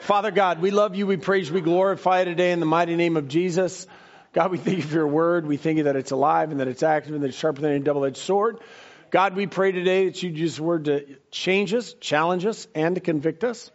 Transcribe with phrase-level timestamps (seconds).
[0.00, 2.96] Father God, we love you, we praise you, we glorify you today in the mighty
[2.96, 3.86] name of Jesus.
[4.32, 5.46] God, we thank you for your word.
[5.46, 7.72] We thank you that it's alive and that it's active and that it's sharper than
[7.72, 8.60] a double edged sword.
[9.10, 12.94] God, we pray today that you use the word to change us, challenge us, and
[12.94, 13.70] to convict us.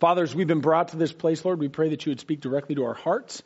[0.00, 1.58] Fathers, we've been brought to this place, Lord.
[1.58, 3.42] We pray that you would speak directly to our hearts.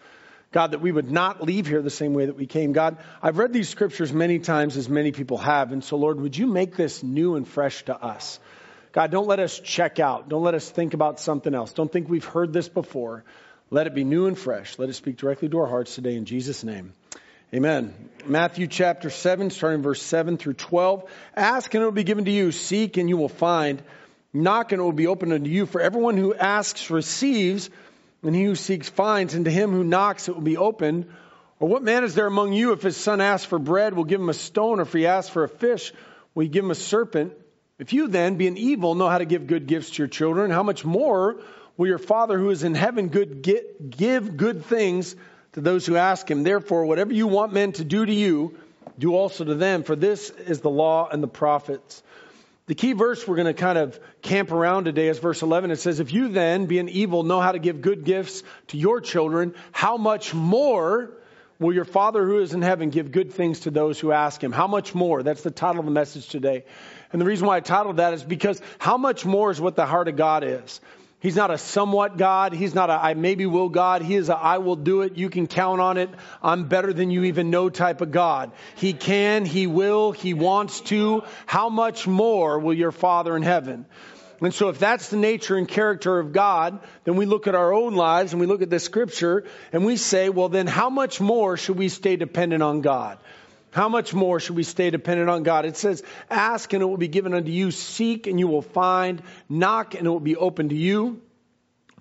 [0.52, 2.72] God, that we would not leave here the same way that we came.
[2.72, 5.72] God, I've read these scriptures many times, as many people have.
[5.72, 8.38] And so, Lord, would you make this new and fresh to us?
[8.92, 10.28] God, don't let us check out.
[10.28, 11.72] Don't let us think about something else.
[11.72, 13.24] Don't think we've heard this before.
[13.70, 14.78] Let it be new and fresh.
[14.78, 16.92] Let it speak directly to our hearts today in Jesus' name.
[17.54, 17.94] Amen.
[18.26, 21.10] Matthew chapter 7, starting verse 7 through 12.
[21.34, 22.52] Ask and it will be given to you.
[22.52, 23.82] Seek and you will find.
[24.34, 25.64] Knock and it will be opened unto you.
[25.66, 27.70] For everyone who asks receives,
[28.22, 31.06] and he who seeks finds, and to him who knocks it will be opened.
[31.60, 34.20] Or what man is there among you if his son asks for bread, will give
[34.20, 35.92] him a stone, or if he asks for a fish,
[36.34, 37.32] will give him a serpent?
[37.78, 40.62] If you then, being evil, know how to give good gifts to your children, how
[40.62, 41.40] much more
[41.76, 45.16] will your Father who is in heaven good get, give good things
[45.52, 46.42] to those who ask him?
[46.42, 48.58] Therefore, whatever you want men to do to you,
[48.98, 52.02] do also to them, for this is the law and the prophets.
[52.66, 55.70] The key verse we're going to kind of camp around today is verse 11.
[55.70, 59.00] It says, If you then, being evil, know how to give good gifts to your
[59.00, 61.10] children, how much more
[61.62, 64.52] will your Father who is in heaven give good things to those who ask him?
[64.52, 65.22] How much more?
[65.22, 66.64] That's the title of the message today.
[67.12, 69.86] And the reason why I titled that is because how much more is what the
[69.86, 70.80] heart of God is.
[71.22, 72.52] He's not a somewhat God.
[72.52, 74.02] He's not a I maybe will God.
[74.02, 75.16] He is a I will do it.
[75.16, 76.10] You can count on it.
[76.42, 78.50] I'm better than you even know type of God.
[78.74, 81.22] He can, He will, He wants to.
[81.46, 83.86] How much more will your Father in heaven?
[84.42, 87.72] And so if that's the nature and character of God, then we look at our
[87.72, 91.20] own lives and we look at the scripture and we say, well, then how much
[91.20, 93.18] more should we stay dependent on God?
[93.70, 95.64] How much more should we stay dependent on God?
[95.64, 97.70] It says, ask and it will be given unto you.
[97.70, 99.22] Seek and you will find.
[99.48, 101.22] Knock and it will be open to you.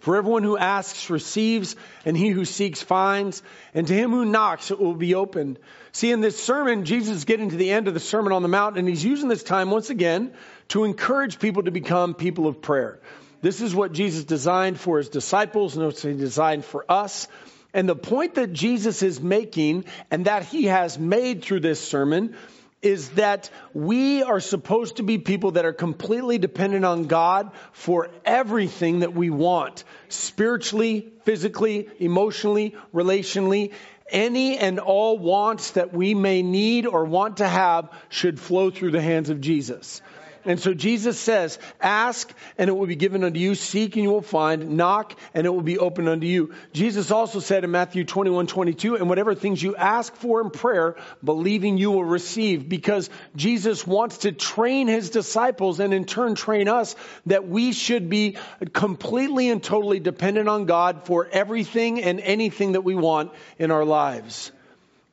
[0.02, 3.44] For everyone who asks receives, and he who seeks finds,
[3.76, 5.59] and to him who knocks it will be opened.
[5.92, 8.48] See, in this sermon, Jesus is getting to the end of the Sermon on the
[8.48, 10.33] Mount, and he's using this time once again
[10.71, 12.99] to encourage people to become people of prayer.
[13.42, 17.27] This is what Jesus designed for his disciples, and he designed for us.
[17.73, 22.37] And the point that Jesus is making and that he has made through this sermon
[22.82, 28.09] is that we are supposed to be people that are completely dependent on God for
[28.23, 33.73] everything that we want spiritually, physically, emotionally, relationally.
[34.09, 38.92] Any and all wants that we may need or want to have should flow through
[38.92, 40.02] the hands of Jesus.
[40.45, 43.55] And so Jesus says, ask and it will be given unto you.
[43.55, 44.77] Seek and you will find.
[44.77, 46.53] Knock and it will be opened unto you.
[46.73, 50.95] Jesus also said in Matthew 21, 22, and whatever things you ask for in prayer,
[51.23, 56.67] believing you will receive because Jesus wants to train his disciples and in turn train
[56.67, 56.95] us
[57.27, 58.37] that we should be
[58.73, 63.85] completely and totally dependent on God for everything and anything that we want in our
[63.85, 64.52] lives.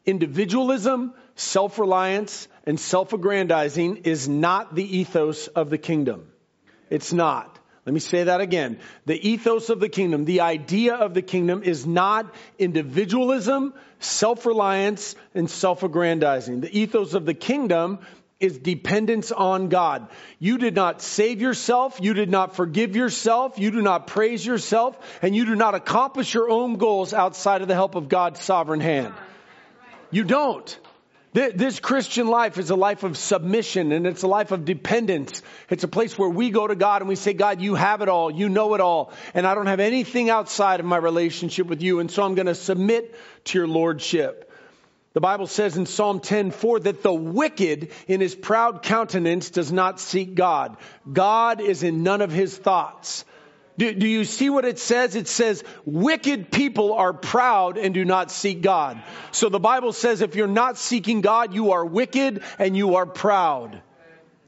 [0.07, 6.27] Individualism, self-reliance, and self aggrandizing is not the ethos of the kingdom.
[6.91, 7.59] It's not.
[7.87, 8.81] Let me say that again.
[9.07, 15.15] The ethos of the kingdom, the idea of the kingdom is not individualism, self reliance,
[15.35, 16.61] and self aggrandizing.
[16.61, 18.01] The ethos of the kingdom
[18.41, 20.09] is dependence on God.
[20.39, 21.99] You did not save yourself.
[22.01, 23.59] You did not forgive yourself.
[23.59, 24.99] You do not praise yourself.
[25.23, 28.81] And you do not accomplish your own goals outside of the help of God's sovereign
[28.81, 29.15] hand.
[30.11, 30.79] You don't.
[31.35, 35.43] This Christian life is a life of submission and it's a life of dependence.
[35.69, 38.09] It's a place where we go to God and we say, God, you have it
[38.09, 38.31] all.
[38.31, 39.13] You know it all.
[39.35, 42.01] And I don't have anything outside of my relationship with you.
[42.01, 44.51] And so I'm going to submit to your lordship.
[45.13, 50.01] The Bible says in Psalm 10:4 that the wicked in his proud countenance does not
[50.01, 50.77] seek God.
[51.11, 53.25] God is in none of his thoughts.
[53.79, 55.15] Do, do, you see what it says?
[55.15, 59.01] It says, wicked people are proud and do not seek God.
[59.31, 63.07] So the Bible says if you're not seeking God, you are wicked and you are
[63.07, 63.81] proud.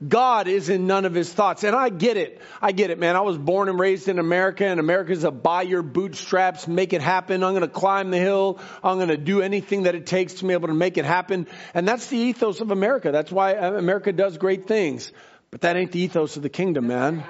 [0.06, 1.62] God is in none of his thoughts.
[1.62, 2.41] And I get it.
[2.60, 3.14] I get it, man.
[3.14, 7.03] I was born and raised in America and America's a by your bootstraps, make it
[7.03, 7.44] happen.
[7.44, 8.59] I'm going to climb the hill.
[8.83, 11.47] I'm going to do anything that it takes to be able to make it happen.
[11.72, 13.12] And that's the ethos of America.
[13.12, 15.12] That's why America does great things.
[15.50, 17.22] But that ain't the ethos of the kingdom, man.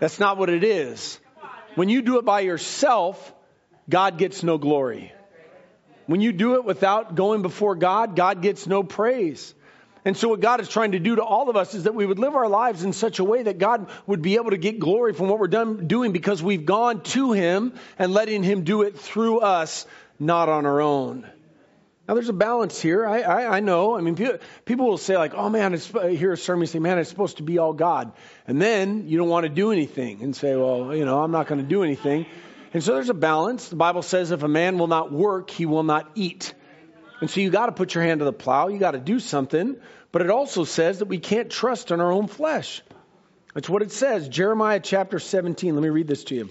[0.00, 1.18] That's not what it is.
[1.74, 3.34] When you do it by yourself,
[3.88, 5.12] God gets no glory.
[6.06, 9.54] When you do it without going before God, God gets no praise.
[10.04, 12.06] And so, what God is trying to do to all of us is that we
[12.06, 14.78] would live our lives in such a way that God would be able to get
[14.78, 18.82] glory from what we're done doing because we've gone to Him and letting Him do
[18.82, 19.86] it through us,
[20.18, 21.28] not on our own.
[22.08, 23.06] Now, there's a balance here.
[23.06, 23.94] I, I, I know.
[23.94, 24.16] I mean,
[24.64, 27.42] people, will say, like, oh man, it's, hear a sermon say, man, it's supposed to
[27.42, 28.12] be all God.
[28.46, 31.48] And then you don't want to do anything and say, well, you know, I'm not
[31.48, 32.24] going to do anything.
[32.72, 33.68] And so there's a balance.
[33.68, 36.54] The Bible says if a man will not work, he will not eat.
[37.20, 38.68] And so you got to put your hand to the plow.
[38.68, 39.76] You got to do something.
[40.10, 42.82] But it also says that we can't trust in our own flesh.
[43.52, 44.30] That's what it says.
[44.30, 45.74] Jeremiah chapter 17.
[45.74, 46.48] Let me read this to you.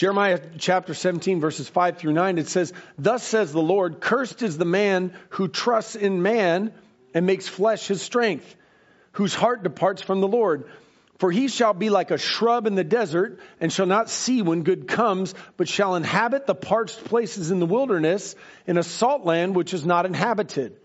[0.00, 4.56] Jeremiah chapter 17, verses 5 through 9, it says, Thus says the Lord, cursed is
[4.56, 6.72] the man who trusts in man
[7.12, 8.56] and makes flesh his strength,
[9.12, 10.70] whose heart departs from the Lord.
[11.18, 14.62] For he shall be like a shrub in the desert, and shall not see when
[14.62, 18.34] good comes, but shall inhabit the parched places in the wilderness,
[18.66, 20.78] in a salt land which is not inhabited.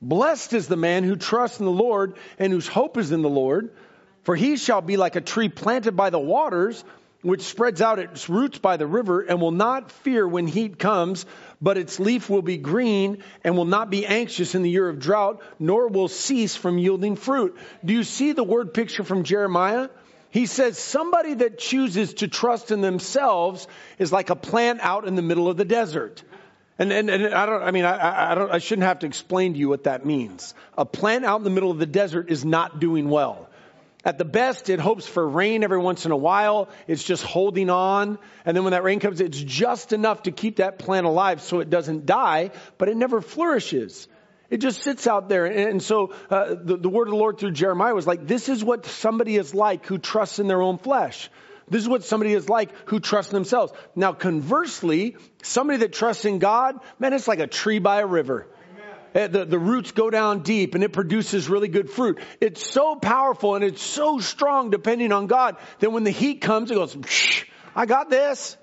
[0.00, 3.28] Blessed is the man who trusts in the Lord, and whose hope is in the
[3.28, 3.74] Lord.
[4.22, 6.82] For he shall be like a tree planted by the waters,
[7.26, 11.26] which spreads out its roots by the river, and will not fear when heat comes,
[11.60, 15.00] but its leaf will be green, and will not be anxious in the year of
[15.00, 17.56] drought, nor will cease from yielding fruit.
[17.84, 19.88] Do you see the word picture from Jeremiah?
[20.30, 23.66] He says somebody that chooses to trust in themselves
[23.98, 26.22] is like a plant out in the middle of the desert.
[26.78, 29.54] And, and, and I don't, I mean, I, I, don't, I shouldn't have to explain
[29.54, 30.54] to you what that means.
[30.76, 33.45] A plant out in the middle of the desert is not doing well.
[34.06, 36.68] At the best, it hopes for rain every once in a while.
[36.86, 38.20] It's just holding on.
[38.44, 41.58] And then when that rain comes, it's just enough to keep that plant alive so
[41.58, 44.06] it doesn't die, but it never flourishes.
[44.48, 45.46] It just sits out there.
[45.46, 48.62] And so uh, the, the word of the Lord through Jeremiah was like, this is
[48.62, 51.28] what somebody is like who trusts in their own flesh.
[51.68, 53.72] This is what somebody is like who trusts themselves.
[53.96, 58.46] Now, conversely, somebody that trusts in God, man, it's like a tree by a river.
[59.16, 62.18] Eh, the, the roots go down deep and it produces really good fruit.
[62.38, 66.70] It's so powerful and it's so strong depending on God that when the heat comes,
[66.70, 66.94] it goes,
[67.74, 68.58] I got this.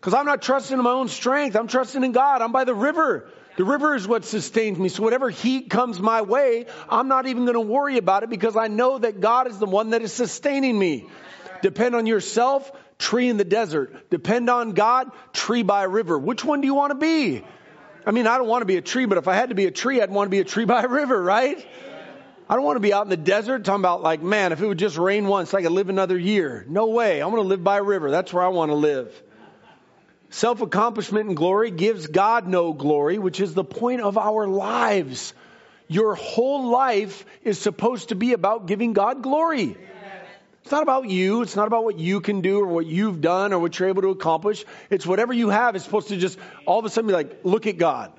[0.00, 1.56] Because I'm not trusting in my own strength.
[1.56, 2.40] I'm trusting in God.
[2.40, 3.28] I'm by the river.
[3.58, 4.88] The river is what sustains me.
[4.88, 8.56] So whatever heat comes my way, I'm not even going to worry about it because
[8.56, 11.06] I know that God is the one that is sustaining me.
[11.60, 14.08] Depend on yourself, tree in the desert.
[14.08, 16.18] Depend on God, tree by a river.
[16.18, 17.44] Which one do you want to be?
[18.04, 19.66] I mean, I don't want to be a tree, but if I had to be
[19.66, 21.64] a tree, I'd want to be a tree by a river, right?
[22.48, 24.66] I don't want to be out in the desert talking about like, man, if it
[24.66, 26.66] would just rain once, I could live another year.
[26.68, 27.22] No way.
[27.22, 28.10] I'm going to live by a river.
[28.10, 29.22] That's where I want to live.
[30.30, 35.34] Self accomplishment and glory gives God no glory, which is the point of our lives.
[35.88, 39.76] Your whole life is supposed to be about giving God glory.
[40.62, 41.42] It's not about you.
[41.42, 44.02] It's not about what you can do or what you've done or what you're able
[44.02, 44.64] to accomplish.
[44.90, 47.66] It's whatever you have is supposed to just all of a sudden be like, look
[47.66, 48.12] at God.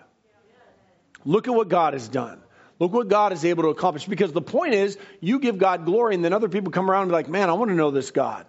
[1.25, 2.41] Look at what God has done.
[2.79, 4.05] Look what God is able to accomplish.
[4.05, 7.11] Because the point is, you give God glory, and then other people come around and
[7.11, 8.45] be like, man, I want to know this God.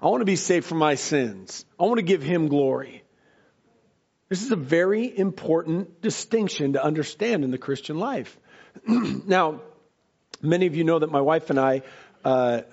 [0.00, 1.64] I want to be saved from my sins.
[1.80, 3.02] I want to give him glory.
[4.28, 8.38] This is a very important distinction to understand in the Christian life.
[8.86, 9.60] now,
[10.40, 11.82] many of you know that my wife and I,
[12.24, 12.62] uh,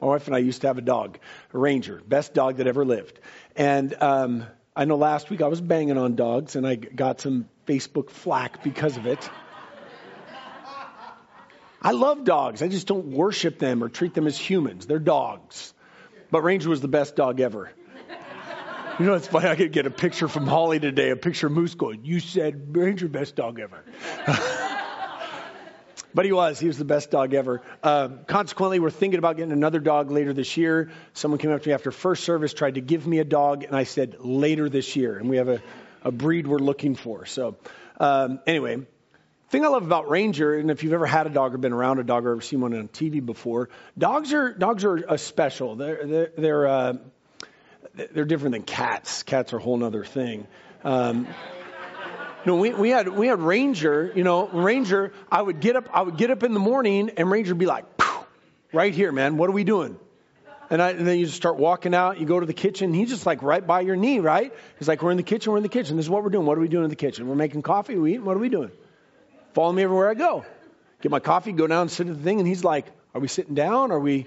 [0.00, 1.18] My wife and I used to have a dog,
[1.52, 3.18] a Ranger, best dog that ever lived.
[3.56, 4.44] And um,
[4.76, 8.62] I know last week I was banging on dogs and I got some Facebook flack
[8.62, 9.30] because of it.
[11.80, 12.62] I love dogs.
[12.62, 14.86] I just don't worship them or treat them as humans.
[14.86, 15.72] They're dogs.
[16.30, 17.70] But Ranger was the best dog ever.
[18.98, 19.48] You know, it's funny.
[19.48, 22.76] I could get a picture from Holly today, a picture of Moose going, You said
[22.76, 23.84] Ranger, best dog ever.
[26.14, 26.60] But he was.
[26.60, 27.60] He was the best dog ever.
[27.82, 30.90] Uh, consequently, we're thinking about getting another dog later this year.
[31.12, 33.74] Someone came up to me after first service, tried to give me a dog, and
[33.74, 35.18] I said later this year.
[35.18, 35.60] And we have a,
[36.02, 37.26] a breed we're looking for.
[37.26, 37.56] So,
[37.98, 38.86] um, anyway,
[39.48, 41.98] thing I love about Ranger, and if you've ever had a dog or been around
[41.98, 43.68] a dog or ever seen one on TV before,
[43.98, 45.74] dogs are dogs are a special.
[45.74, 46.92] They're they're they're, uh,
[47.94, 49.24] they're different than cats.
[49.24, 50.46] Cats are a whole other thing.
[50.84, 51.26] Um,
[52.46, 54.12] no, we, we had we had Ranger.
[54.14, 55.12] You know, Ranger.
[55.30, 55.88] I would get up.
[55.92, 57.84] I would get up in the morning, and Ranger would be like,
[58.72, 59.36] "Right here, man.
[59.36, 59.98] What are we doing?"
[60.70, 62.18] And, I, and then you just start walking out.
[62.18, 62.94] You go to the kitchen.
[62.94, 64.52] He's just like right by your knee, right?
[64.78, 65.52] He's like, "We're in the kitchen.
[65.52, 65.96] We're in the kitchen.
[65.96, 66.46] This is what we're doing.
[66.46, 67.28] What are we doing in the kitchen?
[67.28, 67.96] We're making coffee.
[67.96, 68.24] We eating.
[68.24, 68.70] What are we doing?
[69.52, 70.44] Follow me everywhere I go.
[71.00, 71.52] Get my coffee.
[71.52, 73.90] Go down, sit at the thing, and he's like, "Are we sitting down?
[73.90, 74.26] Are we?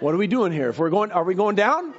[0.00, 0.68] What are we doing here?
[0.68, 1.94] If we're going, are we going down?"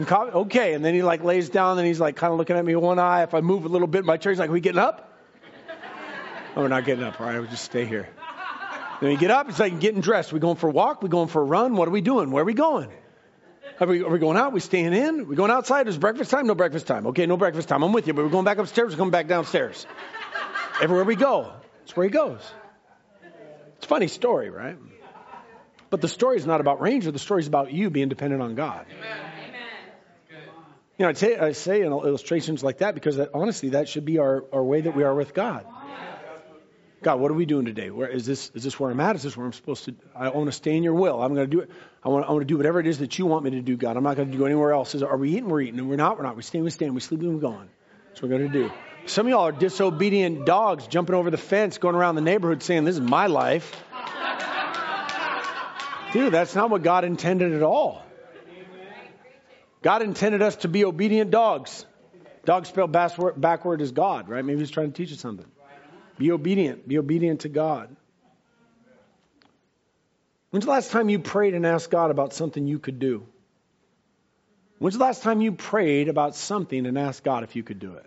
[0.00, 0.74] Okay.
[0.74, 2.84] And then he like lays down and he's like kind of looking at me with
[2.84, 3.22] one eye.
[3.22, 5.12] If I move a little bit, my chair, he's like, are we getting up?
[6.56, 7.20] Oh, we're not getting up.
[7.20, 8.08] All right, we'll just stay here.
[9.00, 9.48] Then we get up.
[9.48, 10.32] It's like getting dressed.
[10.32, 11.02] We going for a walk?
[11.02, 11.76] We going for a run?
[11.76, 12.30] What are we doing?
[12.30, 12.90] Where are we going?
[13.80, 14.52] Are we, are we going out?
[14.52, 15.20] Are we staying in?
[15.20, 15.88] Are we going outside?
[15.88, 16.46] Is breakfast time?
[16.46, 17.08] No breakfast time.
[17.08, 17.82] Okay, no breakfast time.
[17.82, 18.92] I'm with you, but we're going back upstairs.
[18.92, 19.84] We're going back downstairs.
[20.80, 22.40] Everywhere we go, that's where he goes.
[23.76, 24.76] It's a funny story, right?
[25.90, 27.10] But the story is not about Ranger.
[27.10, 28.86] The story is about you being dependent on God.
[28.96, 29.33] Amen.
[30.98, 34.04] You know, I, t- I say in illustrations like that because that, honestly, that should
[34.04, 35.66] be our, our way that we are with God.
[37.02, 37.90] God, what are we doing today?
[37.90, 38.50] Where is this?
[38.54, 39.14] Is this where I'm at?
[39.16, 39.94] Is this where I'm supposed to?
[40.14, 41.20] I want to stay in your will.
[41.20, 41.70] I'm going to do it.
[42.02, 43.76] I want, I want to do whatever it is that you want me to do,
[43.76, 43.98] God.
[43.98, 44.94] I'm not going to do anywhere else.
[44.94, 45.50] Is, are we eating?
[45.50, 45.80] We're eating.
[45.80, 46.16] And we're not.
[46.16, 46.36] We're not.
[46.36, 46.64] We're staying.
[46.64, 46.94] We're staying.
[46.94, 47.34] We're sleeping.
[47.34, 47.68] We're gone.
[48.08, 48.72] That's what we're going to do.
[49.04, 52.84] Some of y'all are disobedient dogs jumping over the fence, going around the neighborhood saying,
[52.84, 53.84] "This is my life."
[56.14, 58.02] Dude, that's not what God intended at all.
[59.84, 61.84] God intended us to be obedient dogs.
[62.46, 64.42] Dog spelled backward is God, right?
[64.42, 65.46] Maybe he's trying to teach us something.
[66.16, 66.88] Be obedient.
[66.88, 67.94] Be obedient to God.
[70.48, 73.26] When's the last time you prayed and asked God about something you could do?
[74.78, 77.92] When's the last time you prayed about something and asked God if you could do
[77.92, 78.06] it?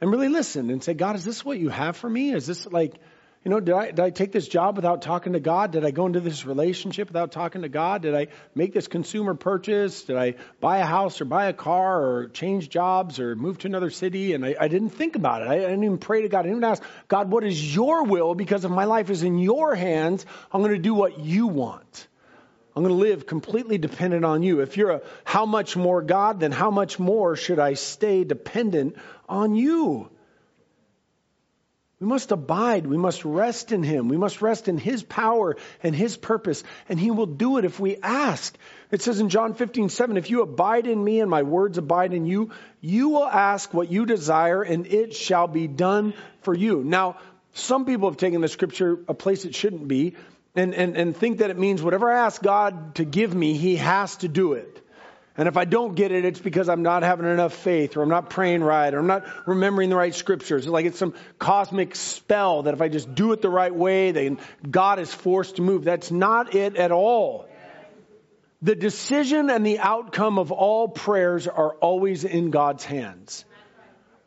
[0.00, 2.32] And really listen and say, God, is this what you have for me?
[2.32, 2.94] Is this like
[3.44, 5.72] you know, did I, did I take this job without talking to God?
[5.72, 8.00] Did I go into this relationship without talking to God?
[8.00, 10.04] Did I make this consumer purchase?
[10.04, 13.66] Did I buy a house or buy a car or change jobs or move to
[13.66, 14.32] another city?
[14.32, 15.48] And I, I didn't think about it.
[15.48, 16.40] I, I didn't even pray to God.
[16.40, 18.34] I didn't even ask, God, what is your will?
[18.34, 22.08] Because if my life is in your hands, I'm going to do what you want.
[22.74, 24.60] I'm going to live completely dependent on you.
[24.60, 28.96] If you're a how much more God, then how much more should I stay dependent
[29.28, 30.08] on you?
[32.04, 32.86] We must abide.
[32.86, 34.08] We must rest in Him.
[34.08, 36.62] We must rest in His power and His purpose.
[36.86, 38.54] And He will do it if we ask.
[38.90, 42.12] It says in John 15, 7, if you abide in me and my words abide
[42.12, 42.50] in you,
[42.82, 46.84] you will ask what you desire and it shall be done for you.
[46.84, 47.16] Now,
[47.54, 50.14] some people have taken the scripture a place it shouldn't be
[50.54, 53.76] and, and, and think that it means whatever I ask God to give me, He
[53.76, 54.83] has to do it.
[55.36, 58.08] And if I don't get it, it's because I'm not having enough faith or I'm
[58.08, 60.64] not praying right or I'm not remembering the right scriptures.
[60.64, 64.12] It's like it's some cosmic spell that if I just do it the right way,
[64.12, 64.38] then
[64.68, 65.82] God is forced to move.
[65.82, 67.48] That's not it at all.
[68.62, 73.44] The decision and the outcome of all prayers are always in God's hands.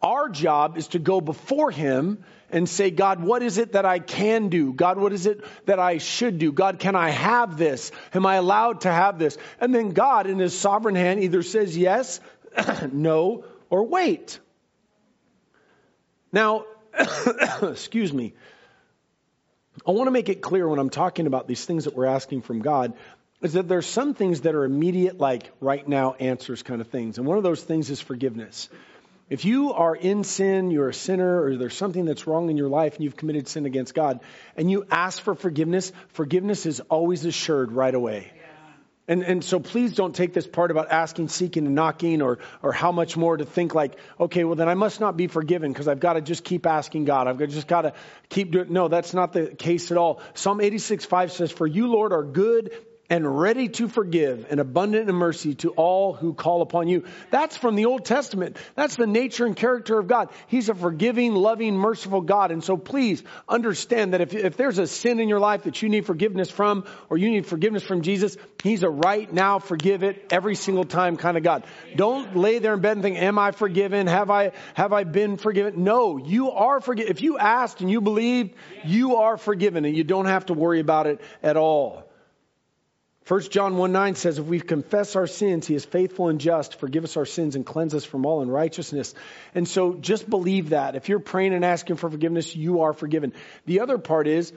[0.01, 3.99] Our job is to go before Him and say, God, what is it that I
[3.99, 4.73] can do?
[4.73, 6.51] God, what is it that I should do?
[6.51, 7.91] God, can I have this?
[8.13, 9.37] Am I allowed to have this?
[9.59, 12.19] And then God, in His sovereign hand, either says yes,
[12.91, 14.39] no, or wait.
[16.31, 16.65] Now,
[17.61, 18.33] excuse me.
[19.85, 22.41] I want to make it clear when I'm talking about these things that we're asking
[22.41, 22.93] from God
[23.41, 27.17] is that there's some things that are immediate, like right now answers kind of things.
[27.17, 28.69] And one of those things is forgiveness.
[29.29, 32.69] If you are in sin, you're a sinner, or there's something that's wrong in your
[32.69, 34.21] life and you've committed sin against God,
[34.55, 38.31] and you ask for forgiveness, forgiveness is always assured right away.
[39.09, 42.73] And, and so please don't take this part about asking, seeking, and knocking or, or
[42.73, 45.87] how much more to think like, okay, well then I must not be forgiven because
[45.87, 47.27] I've got to just keep asking God.
[47.27, 47.93] I've just got to
[48.27, 50.21] keep doing No, that's not the case at all.
[50.33, 52.71] Psalm 86, 5 says, For you, Lord, are good
[53.09, 57.05] and ready to forgive and abundant in mercy to all who call upon you.
[57.31, 58.57] That's from the Old Testament.
[58.75, 60.29] That's the nature and character of God.
[60.47, 62.51] He's a forgiving, loving, merciful God.
[62.51, 65.87] And so please understand that if, if there's a sin in your life that you
[65.87, 70.27] need forgiveness from or you need forgiveness from Jesus, He's a right now forgive it
[70.31, 71.63] every single time kind of God.
[71.95, 74.07] Don't lay there in bed and think, am I forgiven?
[74.07, 75.83] Have I, have I been forgiven?
[75.83, 77.11] No, you are forgiven.
[77.11, 80.81] If you asked and you believed, you are forgiven and you don't have to worry
[80.81, 82.06] about it at all.
[83.27, 86.79] 1 John 1 9 says, If we confess our sins, he is faithful and just
[86.79, 89.13] forgive us our sins and cleanse us from all unrighteousness.
[89.53, 90.95] And so just believe that.
[90.95, 93.33] If you're praying and asking for forgiveness, you are forgiven.
[93.65, 94.53] The other part is,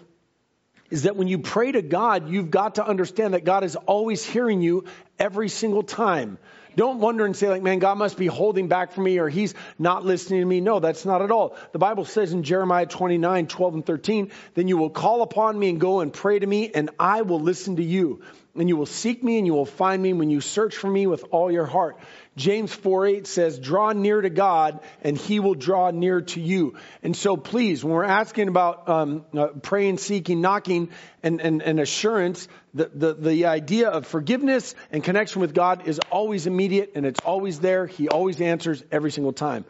[0.89, 4.25] is that when you pray to God, you've got to understand that God is always
[4.25, 4.85] hearing you
[5.19, 6.39] every single time.
[6.77, 9.55] Don't wonder and say, like, man, God must be holding back from me or he's
[9.79, 10.61] not listening to me.
[10.61, 11.57] No, that's not at all.
[11.73, 15.71] The Bible says in Jeremiah 29, 12 and 13, then you will call upon me
[15.71, 18.23] and go and pray to me and I will listen to you
[18.55, 21.07] and you will seek me and you will find me when you search for me
[21.07, 21.99] with all your heart.
[22.37, 26.77] James 4 8 says, Draw near to God, and he will draw near to you.
[27.03, 30.91] And so, please, when we're asking about um, uh, praying, seeking, knocking,
[31.23, 35.99] and, and, and assurance, the, the, the idea of forgiveness and connection with God is
[36.11, 37.87] always immediate and it's always there.
[37.87, 39.65] He always answers every single time.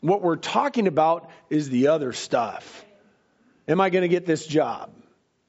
[0.00, 2.84] What we're talking about is the other stuff.
[3.68, 4.90] Am I going to get this job?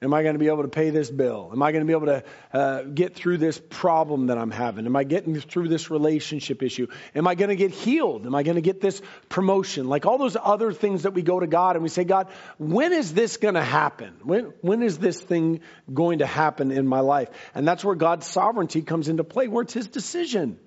[0.04, 1.48] Am I going to be able to pay this bill?
[1.50, 4.84] Am I going to be able to uh, get through this problem that I'm having?
[4.84, 6.88] Am I getting through this relationship issue?
[7.14, 8.26] Am I going to get healed?
[8.26, 9.88] Am I going to get this promotion?
[9.88, 12.92] Like all those other things that we go to God and we say, God, when
[12.92, 14.14] is this going to happen?
[14.22, 15.60] When, when is this thing
[15.92, 17.30] going to happen in my life?
[17.54, 20.58] And that's where God's sovereignty comes into play, where it's His decision.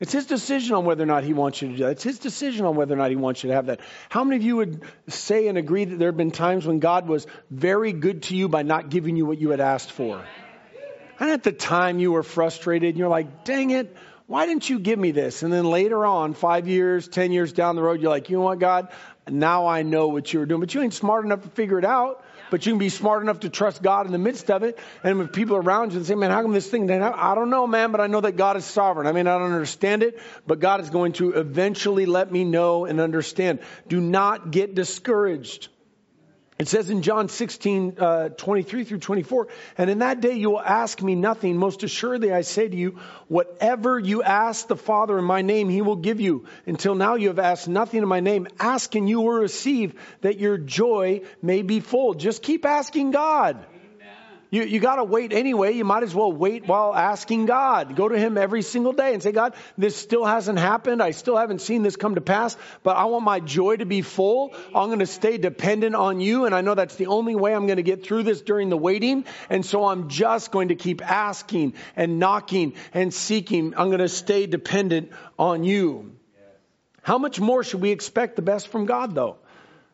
[0.00, 1.90] It's his decision on whether or not he wants you to do that.
[1.90, 3.80] It's his decision on whether or not he wants you to have that.
[4.08, 7.06] How many of you would say and agree that there have been times when God
[7.06, 10.24] was very good to you by not giving you what you had asked for?
[11.18, 13.94] And at the time you were frustrated and you're like, dang it,
[14.26, 15.42] why didn't you give me this?
[15.42, 18.44] And then later on, five years, 10 years down the road, you're like, you know
[18.44, 18.88] what, God?
[19.28, 20.60] Now I know what you were doing.
[20.60, 22.24] But you ain't smart enough to figure it out.
[22.50, 24.78] But you can be smart enough to trust God in the midst of it.
[25.04, 27.66] And with people around you and say, man, how come this thing, I don't know,
[27.66, 29.06] man, but I know that God is sovereign.
[29.06, 32.84] I mean, I don't understand it, but God is going to eventually let me know
[32.84, 33.60] and understand.
[33.88, 35.68] Do not get discouraged.
[36.60, 39.48] It says in John 16, uh, 23 through 24,
[39.78, 41.56] and in that day you will ask me nothing.
[41.56, 42.98] Most assuredly I say to you,
[43.28, 46.44] whatever you ask the Father in my name, he will give you.
[46.66, 48.46] Until now you have asked nothing in my name.
[48.58, 52.12] Ask and you will receive that your joy may be full.
[52.12, 53.64] Just keep asking God.
[54.50, 55.72] You, you got to wait anyway.
[55.72, 57.94] You might as well wait while asking God.
[57.94, 61.00] Go to Him every single day and say, God, this still hasn't happened.
[61.00, 64.02] I still haven't seen this come to pass, but I want my joy to be
[64.02, 64.52] full.
[64.74, 66.46] I'm going to stay dependent on you.
[66.46, 68.76] And I know that's the only way I'm going to get through this during the
[68.76, 69.24] waiting.
[69.48, 73.74] And so I'm just going to keep asking and knocking and seeking.
[73.76, 76.16] I'm going to stay dependent on you.
[77.02, 79.38] How much more should we expect the best from God though?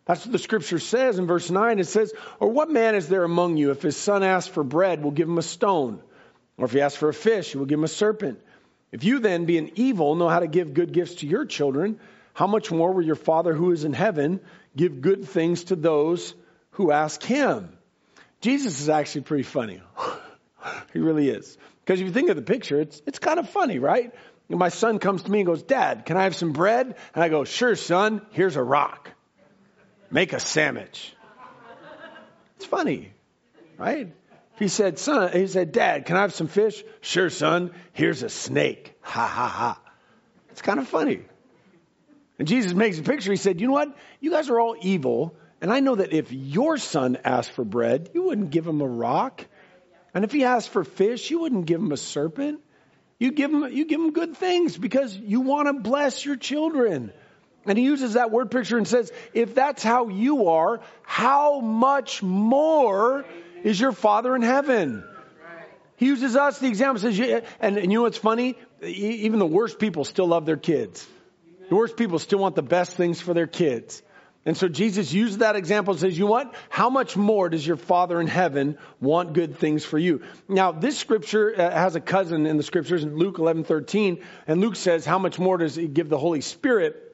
[0.07, 1.81] That's what the scripture says in verse 9.
[1.81, 5.03] It says, Or what man is there among you, if his son asks for bread,
[5.03, 6.01] will give him a stone?
[6.57, 8.41] Or if he asks for a fish, he will give him a serpent?
[8.93, 11.99] If you then, being evil, know how to give good gifts to your children,
[12.35, 14.41] how much more will your Father who is in heaven
[14.77, 16.35] give good things to those
[16.73, 17.77] who ask him?
[18.41, 19.83] Jesus is actually pretty funny.
[20.93, 21.59] he really is.
[21.85, 24.15] Because if you think of the picture, it's, it's kind of funny, right?
[24.49, 26.95] my son comes to me and goes, Dad, can I have some bread?
[27.15, 29.11] And I go, Sure, son, here's a rock.
[30.11, 31.15] Make a sandwich.
[32.57, 33.13] It's funny,
[33.77, 34.13] right?
[34.59, 36.83] He said, son, he said, dad, can I have some fish?
[37.03, 37.73] Sure, son.
[37.93, 38.95] Here's a snake.
[39.03, 39.81] Ha ha ha.
[40.51, 41.21] It's kind of funny.
[42.39, 43.31] And Jesus makes a picture.
[43.31, 43.95] He said, you know what?
[44.21, 45.37] You guys are all evil.
[45.61, 48.87] And I know that if your son asked for bread, you wouldn't give him a
[48.87, 49.45] rock.
[50.15, 52.61] And if he asked for fish, you wouldn't give him a serpent.
[53.19, 57.13] You give him, you give him good things because you want to bless your children.
[57.67, 62.23] And he uses that word picture and says, if that's how you are, how much
[62.23, 63.25] more
[63.65, 65.05] is your Father in heaven?
[65.97, 67.19] He uses us, the example says,
[67.61, 68.57] and, and you know what's funny?
[68.83, 71.07] Even the worst people still love their kids.
[71.69, 74.03] The worst people still want the best things for their kids.
[74.45, 76.55] And so Jesus uses that example and says, you what?
[76.69, 80.23] How much more does your Father in heaven want good things for you?
[80.49, 84.23] Now, this scripture uh, has a cousin in the scriptures in Luke 11, 13.
[84.47, 87.06] And Luke says, how much more does he give the Holy Spirit?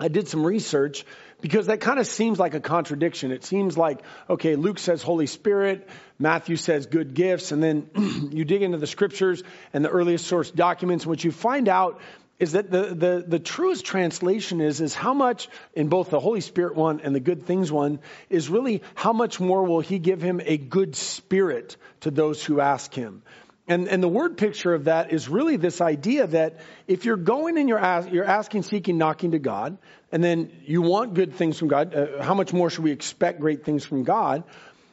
[0.00, 1.04] I did some research
[1.40, 3.32] because that kind of seems like a contradiction.
[3.32, 7.90] It seems like, okay, Luke says Holy Spirit, Matthew says good gifts, and then
[8.32, 11.04] you dig into the scriptures and the earliest source documents.
[11.04, 12.00] And what you find out
[12.38, 16.40] is that the, the, the truest translation is, is how much in both the Holy
[16.40, 17.98] Spirit one and the good things one
[18.30, 22.60] is really how much more will he give him a good spirit to those who
[22.60, 23.22] ask him.
[23.68, 27.58] And, and the word picture of that is really this idea that if you're going
[27.58, 29.76] and you're, ask, you're asking, seeking, knocking to God,
[30.10, 33.40] and then you want good things from God, uh, how much more should we expect
[33.40, 34.44] great things from God?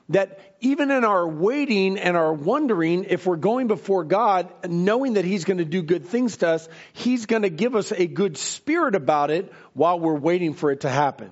[0.09, 5.23] That even in our waiting and our wondering, if we're going before God, knowing that
[5.23, 8.38] He's going to do good things to us, He's going to give us a good
[8.38, 11.31] spirit about it while we're waiting for it to happen.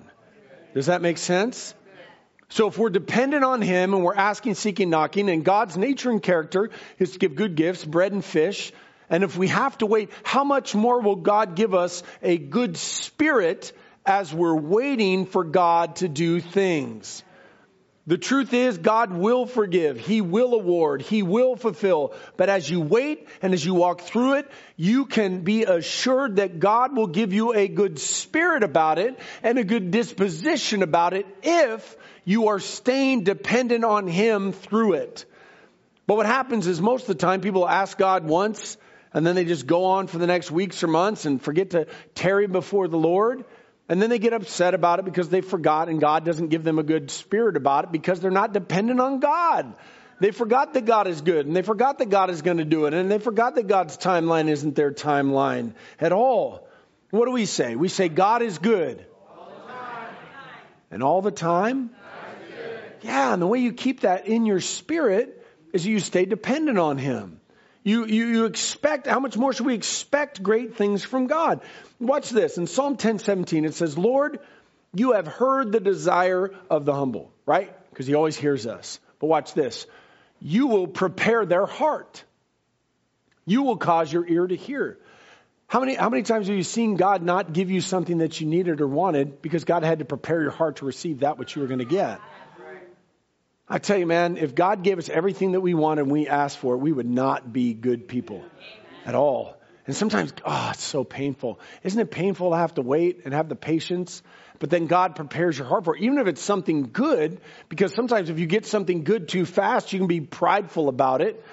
[0.74, 1.76] Does that make sense?
[2.54, 6.22] So if we're dependent on Him and we're asking, seeking, knocking, and God's nature and
[6.22, 8.72] character is to give good gifts, bread and fish,
[9.10, 12.78] and if we have to wait, how much more will God give us a good
[12.78, 13.74] spirit
[14.06, 17.24] as we're waiting for God to do things?
[18.06, 19.98] The truth is, God will forgive.
[19.98, 21.02] He will award.
[21.02, 22.14] He will fulfill.
[22.38, 26.60] But as you wait and as you walk through it, you can be assured that
[26.60, 31.26] God will give you a good spirit about it and a good disposition about it
[31.42, 35.26] if you are staying dependent on Him through it.
[36.06, 38.78] But what happens is most of the time people ask God once
[39.14, 41.88] and then they just go on for the next weeks or months and forget to
[42.16, 43.46] tarry before the Lord.
[43.88, 46.80] And then they get upset about it because they forgot and God doesn't give them
[46.80, 49.74] a good spirit about it because they're not dependent on God.
[50.20, 52.86] They forgot that God is good and they forgot that God is going to do
[52.86, 56.68] it and they forgot that God's timeline isn't their timeline at all.
[57.12, 57.76] What do we say?
[57.76, 59.06] We say God is good.
[59.38, 59.52] All
[60.90, 61.92] and all the time?
[63.04, 66.98] Yeah, and the way you keep that in your spirit is you stay dependent on
[66.98, 67.42] Him.
[67.84, 71.62] You, you, you expect, how much more should we expect great things from God?
[72.00, 72.58] Watch this.
[72.58, 74.40] In Psalm 10 17, it says, Lord,
[74.94, 77.76] you have heard the desire of the humble, right?
[77.90, 79.00] Because He always hears us.
[79.20, 79.86] But watch this.
[80.40, 82.24] You will prepare their heart.
[83.46, 84.98] You will cause your ear to hear.
[85.68, 88.48] How many, how many times have you seen God not give you something that you
[88.48, 91.64] needed or wanted because God had to prepare your heart to receive that which you
[91.64, 92.22] were going to get?
[93.74, 96.60] I tell you, man, if God gave us everything that we want and we asked
[96.60, 98.46] for, we would not be good people
[99.04, 99.58] at all.
[99.88, 101.60] And sometimes, oh, it's so painful.
[101.82, 104.22] Isn't it painful to have to wait and have the patience?
[104.60, 108.30] But then God prepares your heart for it, even if it's something good, because sometimes
[108.30, 111.44] if you get something good too fast, you can be prideful about it.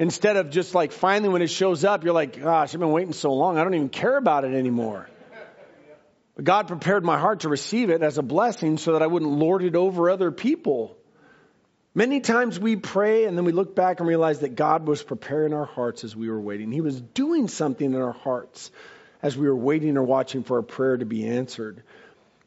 [0.00, 3.12] Instead of just like finally when it shows up, you're like, gosh, I've been waiting
[3.12, 5.08] so long, I don't even care about it anymore.
[6.34, 9.30] But God prepared my heart to receive it as a blessing so that I wouldn't
[9.30, 10.97] lord it over other people.
[11.98, 15.52] Many times we pray and then we look back and realize that God was preparing
[15.52, 16.70] our hearts as we were waiting.
[16.70, 18.70] He was doing something in our hearts
[19.20, 21.82] as we were waiting or watching for our prayer to be answered.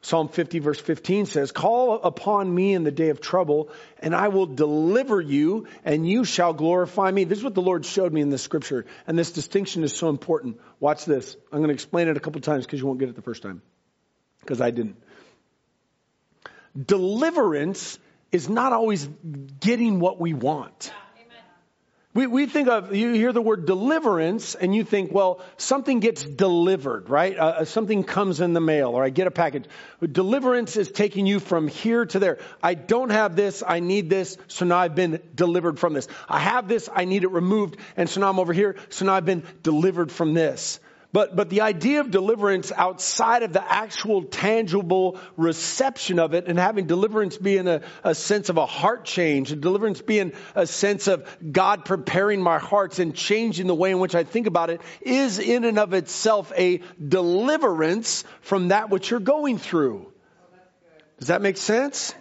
[0.03, 4.29] Psalm 50 verse 15 says, Call upon me in the day of trouble, and I
[4.29, 7.25] will deliver you, and you shall glorify me.
[7.25, 10.07] This is what the Lord showed me in this scripture, and this distinction is so
[10.07, 10.61] important.
[10.79, 11.35] Watch this.
[11.51, 13.43] I'm going to explain it a couple times because you won't get it the first
[13.43, 13.61] time,
[14.39, 14.95] because I didn't.
[16.85, 17.99] Deliverance
[18.31, 19.07] is not always
[19.59, 20.91] getting what we want.
[22.13, 26.21] We, we think of, you hear the word deliverance and you think, well, something gets
[26.21, 27.37] delivered, right?
[27.37, 29.63] Uh, uh, something comes in the mail or I get a package.
[30.01, 32.39] Deliverance is taking you from here to there.
[32.61, 36.09] I don't have this, I need this, so now I've been delivered from this.
[36.27, 39.13] I have this, I need it removed, and so now I'm over here, so now
[39.13, 40.81] I've been delivered from this.
[41.13, 46.57] But, but the idea of deliverance outside of the actual tangible reception of it and
[46.57, 51.07] having deliverance being a, a sense of a heart change and deliverance being a sense
[51.07, 54.79] of God preparing my hearts and changing the way in which I think about it
[55.01, 60.11] is in and of itself a deliverance from that which you're going through.
[61.19, 62.15] Does that make sense?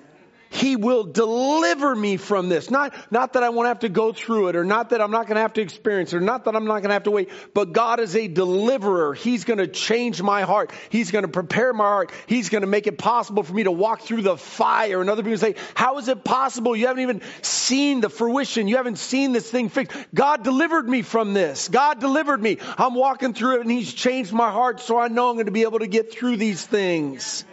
[0.52, 2.72] He will deliver me from this.
[2.72, 5.28] Not, not that I won't have to go through it or not that I'm not
[5.28, 7.12] going to have to experience it or not that I'm not going to have to
[7.12, 9.14] wait, but God is a deliverer.
[9.14, 10.72] He's going to change my heart.
[10.90, 12.10] He's going to prepare my heart.
[12.26, 15.00] He's going to make it possible for me to walk through the fire.
[15.00, 16.74] And other people say, how is it possible?
[16.74, 18.66] You haven't even seen the fruition.
[18.66, 19.96] You haven't seen this thing fixed.
[20.12, 21.68] God delivered me from this.
[21.68, 22.58] God delivered me.
[22.76, 25.52] I'm walking through it and He's changed my heart so I know I'm going to
[25.52, 27.44] be able to get through these things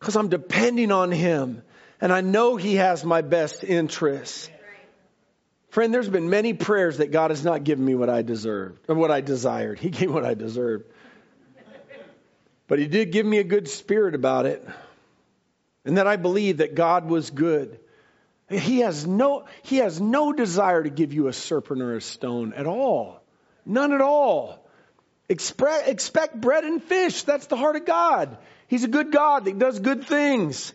[0.00, 1.62] because I'm depending on Him
[2.00, 4.50] and I know He has my best interests.
[5.68, 8.96] Friend, there's been many prayers that God has not given me what I deserved, or
[8.96, 9.78] what I desired.
[9.78, 10.84] He gave what I deserved.
[12.66, 14.66] But He did give me a good spirit about it.
[15.84, 17.78] And that I believe that God was good.
[18.50, 22.52] He has no, he has no desire to give you a serpent or a stone
[22.52, 23.22] at all.
[23.64, 24.66] None at all.
[25.28, 27.22] Expect, expect bread and fish.
[27.22, 28.36] That's the heart of God.
[28.70, 30.72] He's a good God that does good things.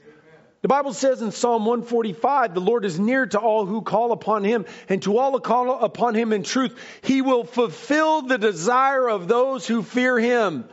[0.62, 4.43] The Bible says in Psalm 145, the Lord is near to all who call upon
[4.43, 9.08] him, and to all who call upon him in truth, he will fulfill the desire
[9.08, 10.65] of those who fear him.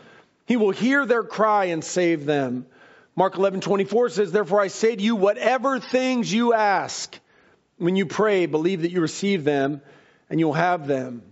[0.46, 2.66] He will hear their cry and save them.
[3.14, 7.16] Mark 11, 24 says, Therefore I say to you, whatever things you ask,
[7.76, 9.80] when you pray, believe that you receive them,
[10.28, 11.22] and you'll have them.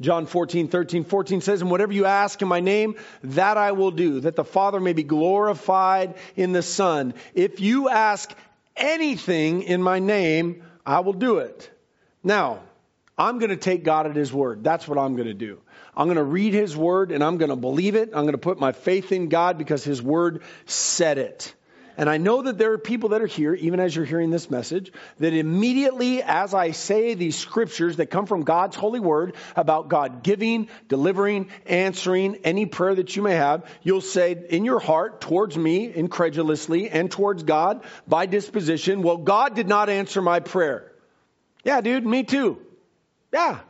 [0.00, 3.90] John 14, 13, 14 says, And whatever you ask in my name, that I will
[3.90, 7.14] do, that the Father may be glorified in the Son.
[7.34, 8.30] If you ask
[8.76, 11.70] anything in my name, I will do it.
[12.22, 12.60] Now,
[13.16, 14.62] I'm going to take God at His word.
[14.62, 15.60] That's what I'm going to do.
[15.96, 18.10] I'm going to read His word and I'm going to believe it.
[18.12, 21.54] I'm going to put my faith in God because His word said it.
[21.96, 24.50] And I know that there are people that are here, even as you're hearing this
[24.50, 29.88] message, that immediately as I say these scriptures that come from God's holy word about
[29.88, 35.20] God giving, delivering, answering any prayer that you may have, you'll say in your heart
[35.20, 40.92] towards me incredulously and towards God by disposition, well, God did not answer my prayer.
[41.64, 42.60] Yeah, dude, me too.
[43.32, 43.60] Yeah.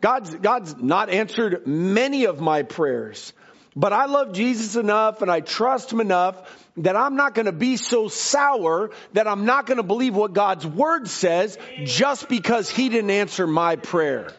[0.00, 3.32] God's, God's not answered many of my prayers.
[3.78, 6.34] But I love Jesus enough and I trust him enough
[6.78, 10.32] that I'm not going to be so sour that I'm not going to believe what
[10.32, 14.32] God's word says just because he didn't answer my prayer.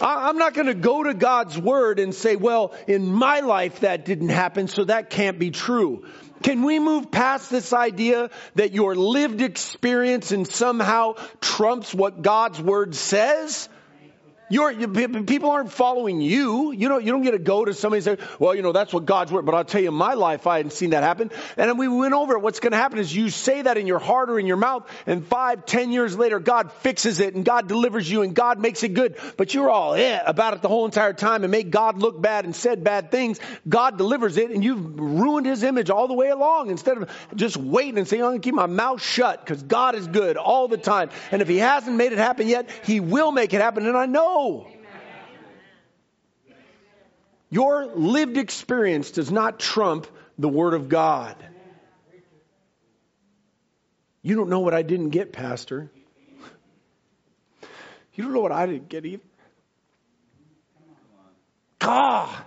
[0.00, 4.04] I'm not going to go to God's word and say, well, in my life that
[4.04, 6.04] didn't happen, so that can't be true.
[6.42, 12.60] Can we move past this idea that your lived experience and somehow trumps what God's
[12.60, 13.68] word says?
[14.48, 14.88] You're, you,
[15.24, 16.70] people aren't following you.
[16.70, 18.92] You don't, you don't get to go to somebody and say, well, you know, that's
[18.92, 19.44] what God's word.
[19.44, 21.32] But I'll tell you, in my life, I hadn't seen that happen.
[21.56, 22.42] And we went over it.
[22.42, 24.88] What's going to happen is you say that in your heart or in your mouth,
[25.04, 28.84] and five, ten years later, God fixes it and God delivers you and God makes
[28.84, 29.16] it good.
[29.36, 32.44] But you're all eh about it the whole entire time and make God look bad
[32.44, 33.40] and said bad things.
[33.68, 37.56] God delivers it and you've ruined his image all the way along instead of just
[37.56, 40.68] waiting and saying, I'm going to keep my mouth shut because God is good all
[40.68, 41.10] the time.
[41.32, 43.86] And if he hasn't made it happen yet, he will make it happen.
[43.86, 44.35] And I know
[47.50, 50.06] your lived experience does not trump
[50.38, 51.36] the Word of God.
[54.22, 55.90] You don't know what I didn't get, Pastor.
[58.14, 59.22] You don't know what I didn't get either.
[61.82, 62.46] ah.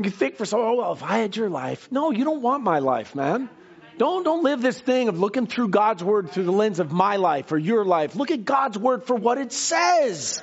[0.00, 1.90] You think for so, oh, well, if I had your life.
[1.90, 3.50] No, you don't want my life, man.
[3.96, 7.16] Don't, don't live this thing of looking through God's word through the lens of my
[7.16, 8.14] life or your life.
[8.14, 10.40] Look at God's word for what it says.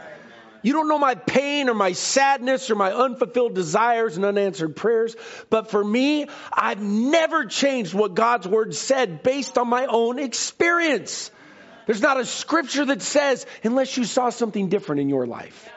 [0.65, 5.15] You don't know my pain or my sadness or my unfulfilled desires and unanswered prayers.
[5.51, 11.29] But for me, I've never changed what God's word said based on my own experience.
[11.85, 15.69] There's not a scripture that says, unless you saw something different in your life.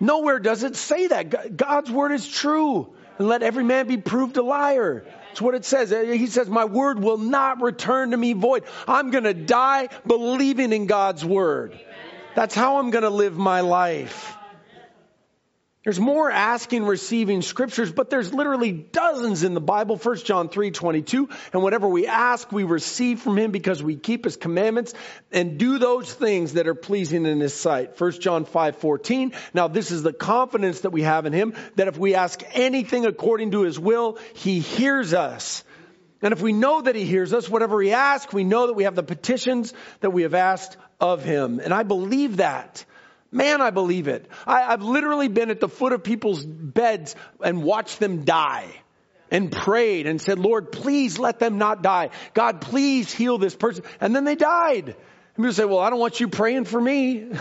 [0.00, 1.56] Nowhere does it say that.
[1.56, 5.04] God's word is true and let every man be proved a liar.
[5.30, 5.92] That's what it says.
[5.92, 8.64] Eh, he says, My word will not return to me void.
[8.88, 11.78] I'm going to die believing in God's word.
[12.34, 14.36] That's how I'm going to live my life.
[15.82, 19.96] There's more asking, receiving scriptures, but there's literally dozens in the Bible.
[19.96, 21.30] 1 John 3, 22.
[21.54, 24.92] And whatever we ask, we receive from him because we keep his commandments
[25.32, 27.98] and do those things that are pleasing in his sight.
[27.98, 29.32] 1 John 5, 14.
[29.54, 33.06] Now this is the confidence that we have in him that if we ask anything
[33.06, 35.64] according to his will, he hears us.
[36.20, 38.84] And if we know that he hears us, whatever we ask, we know that we
[38.84, 41.58] have the petitions that we have asked of him.
[41.58, 42.84] And I believe that.
[43.32, 44.26] Man, I believe it.
[44.46, 48.68] I, have literally been at the foot of people's beds and watched them die
[49.30, 52.10] and prayed and said, Lord, please let them not die.
[52.34, 53.84] God, please heal this person.
[54.00, 54.86] And then they died.
[54.86, 54.96] And
[55.36, 57.30] people say, well, I don't want you praying for me.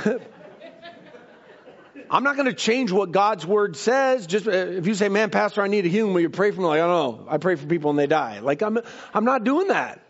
[2.11, 4.25] I'm not going to change what God's word says.
[4.25, 6.61] Just uh, if you say, man, pastor, I need a healing, will you pray for
[6.61, 6.67] me?
[6.67, 7.27] Like, I don't know.
[7.29, 8.39] I pray for people and they die.
[8.39, 8.79] Like, I'm,
[9.13, 10.01] I'm not doing that.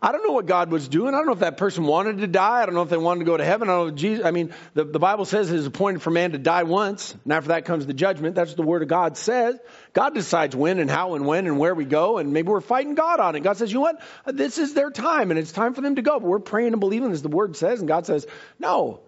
[0.00, 1.14] I don't know what God was doing.
[1.14, 2.62] I don't know if that person wanted to die.
[2.62, 3.70] I don't know if they wanted to go to heaven.
[3.70, 6.32] I don't know Jesus, I mean, the, the Bible says it is appointed for man
[6.32, 8.34] to die once, and after that comes the judgment.
[8.34, 9.58] That's what the Word of God says.
[9.94, 12.94] God decides when and how and when and where we go, and maybe we're fighting
[12.94, 13.40] God on it.
[13.40, 14.02] God says, you know what?
[14.26, 16.20] This is their time, and it's time for them to go.
[16.20, 18.26] But we're praying and believing as the Word says, and God says,
[18.58, 19.00] no.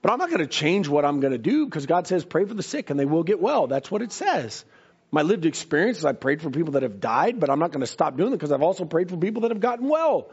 [0.00, 2.44] But I'm not going to change what I'm going to do because God says, pray
[2.44, 3.66] for the sick and they will get well.
[3.66, 4.64] That's what it says.
[5.10, 7.80] My lived experience is I prayed for people that have died, but I'm not going
[7.80, 10.30] to stop doing it because I've also prayed for people that have gotten well.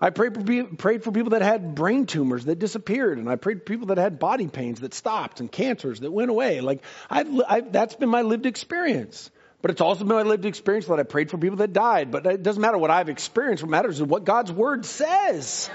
[0.00, 3.60] I prayed for, prayed for people that had brain tumors that disappeared, and I prayed
[3.60, 6.60] for people that had body pains that stopped and cancers that went away.
[6.60, 9.30] Like I've, I've, that's been my lived experience.
[9.62, 12.10] But it's also been my lived experience that I prayed for people that died.
[12.10, 13.62] But it doesn't matter what I've experienced.
[13.62, 15.70] What matters is what God's word says.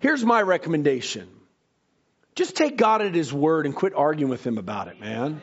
[0.00, 1.30] Here's my recommendation.
[2.34, 5.40] Just take God at His word and quit arguing with Him about it, man.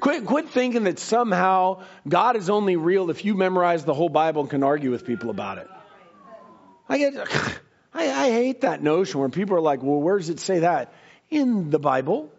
[0.00, 4.42] Quit, quit thinking that somehow God is only real if you memorize the whole Bible
[4.42, 5.68] and can argue with people about it.
[6.88, 7.14] I get,
[7.94, 10.92] I, I hate that notion where people are like, well, where does it say that?
[11.30, 12.32] In the Bible.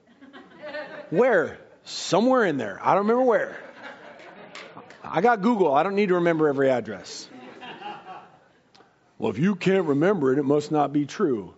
[1.09, 1.57] Where?
[1.85, 2.79] Somewhere in there.
[2.81, 3.57] I don't remember where.
[5.03, 5.73] I got Google.
[5.73, 7.27] I don't need to remember every address.
[9.17, 11.53] Well, if you can't remember it, it must not be true.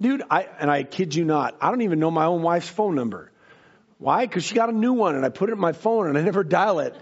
[0.00, 2.94] Dude, I, and I kid you not, I don't even know my own wife's phone
[2.94, 3.31] number.
[4.02, 4.26] Why?
[4.26, 6.22] Because she got a new one and I put it in my phone and I
[6.22, 6.92] never dial it.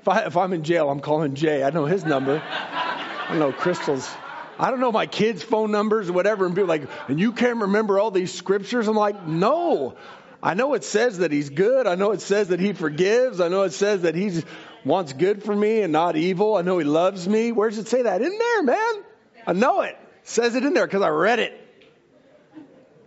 [0.00, 1.62] If, I, if I'm in jail, I'm calling Jay.
[1.62, 2.42] I know his number.
[2.44, 4.10] I know Crystal's.
[4.58, 6.46] I don't know my kids' phone numbers or whatever.
[6.46, 8.88] And people like, and you can't remember all these scriptures?
[8.88, 9.94] I'm like, no.
[10.42, 11.86] I know it says that he's good.
[11.86, 13.40] I know it says that he forgives.
[13.40, 14.42] I know it says that he
[14.84, 16.56] wants good for me and not evil.
[16.56, 17.52] I know he loves me.
[17.52, 18.20] Where does it say that?
[18.20, 19.04] In there, man.
[19.46, 19.96] I know it.
[20.22, 21.59] it says it in there because I read it.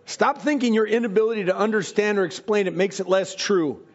[0.06, 3.86] Stop thinking your inability to understand or explain it makes it less true.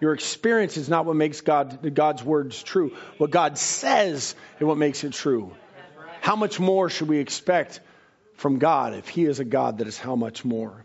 [0.00, 2.96] Your experience is not what makes God, God's words true.
[3.18, 5.52] What God says is what makes it true.
[6.20, 7.80] How much more should we expect
[8.34, 10.84] from God if He is a God that is how much more?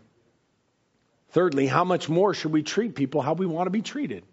[1.30, 4.24] Thirdly, how much more should we treat people how we want to be treated?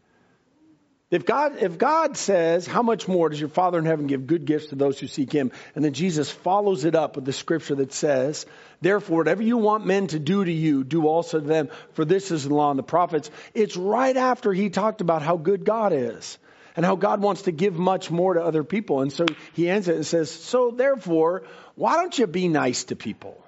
[1.12, 4.46] If God, if God says, how much more does your Father in heaven give good
[4.46, 5.52] gifts to those who seek Him?
[5.76, 8.46] And then Jesus follows it up with the scripture that says,
[8.80, 12.32] therefore, whatever you want men to do to you, do also to them, for this
[12.32, 13.30] is the law and the prophets.
[13.54, 16.38] It's right after He talked about how good God is
[16.78, 19.02] and how God wants to give much more to other people.
[19.02, 21.44] And so He ends it and says, so therefore,
[21.76, 23.41] why don't you be nice to people?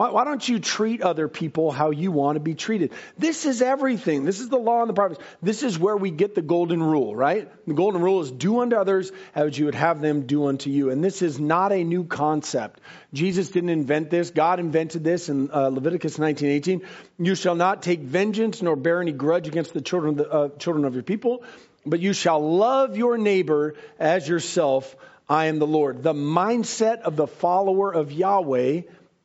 [0.00, 2.92] Why, why, don't you treat other people how you want to be treated?
[3.18, 4.24] This is everything.
[4.24, 5.20] This is the law and the prophets.
[5.42, 7.50] This is where we get the golden rule, right?
[7.66, 10.88] The golden rule is do unto others as you would have them do unto you.
[10.88, 12.80] And this is not a new concept.
[13.12, 14.30] Jesus didn't invent this.
[14.30, 16.80] God invented this in uh, Leviticus 19:18.
[17.18, 20.48] You shall not take vengeance nor bear any grudge against the children of, the, uh,
[20.56, 21.44] children of your people,
[21.84, 24.96] but you shall love your neighbor as yourself.
[25.28, 26.02] I am the Lord.
[26.02, 28.80] The mindset of the follower of Yahweh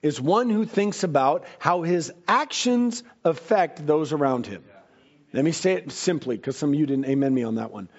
[0.05, 4.63] is one who thinks about how his actions affect those around him.
[5.33, 7.89] Let me say it simply because some of you didn't amen me on that one.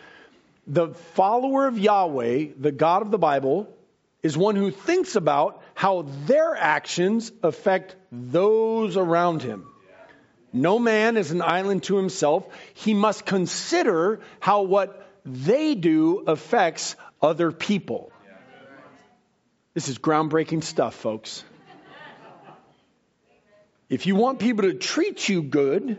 [0.68, 3.68] The follower of Yahweh, the God of the Bible,
[4.22, 9.66] is one who thinks about how their actions affect those around him.
[10.52, 12.46] No man is an island to himself.
[12.74, 18.12] He must consider how what they do affects other people.
[19.74, 21.42] This is groundbreaking stuff, folks.
[23.88, 25.98] If you want people to treat you good,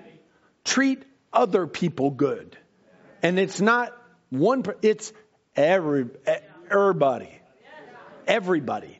[0.63, 2.57] treat other people good.
[3.23, 3.95] And it's not
[4.29, 5.13] one, it's
[5.55, 6.07] every,
[6.69, 7.31] everybody.
[8.27, 8.99] Everybody.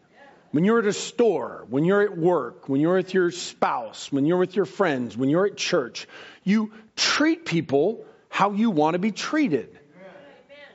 [0.52, 4.26] When you're at a store, when you're at work, when you're with your spouse, when
[4.26, 6.08] you're with your friends, when you're at church,
[6.44, 9.78] you treat people how you want to be treated.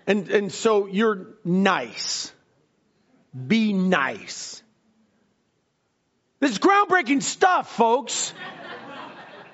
[0.06, 2.32] And, and so you're nice.
[3.46, 4.62] Be nice.
[6.42, 8.34] This is groundbreaking stuff, folks.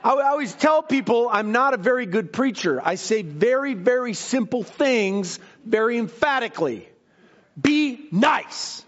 [0.02, 2.80] I always tell people I'm not a very good preacher.
[2.82, 6.88] I say very, very simple things very emphatically.
[7.60, 8.82] Be nice.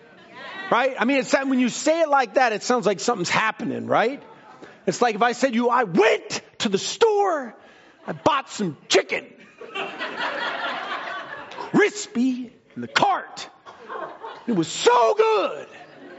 [0.71, 0.97] Right?
[0.99, 4.23] I mean, it's, when you say it like that, it sounds like something's happening, right?
[4.87, 7.55] It's like if I said to you, I went to the store,
[8.07, 9.27] I bought some chicken.
[11.73, 13.47] Crispy in the cart.
[14.47, 15.69] It was so good.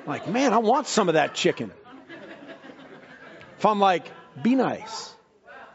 [0.06, 1.72] Like, man, I want some of that chicken.
[3.58, 4.12] If I'm like,
[4.42, 5.14] be nice.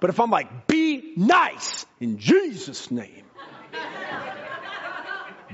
[0.01, 3.25] But if I'm like, be nice in Jesus' name.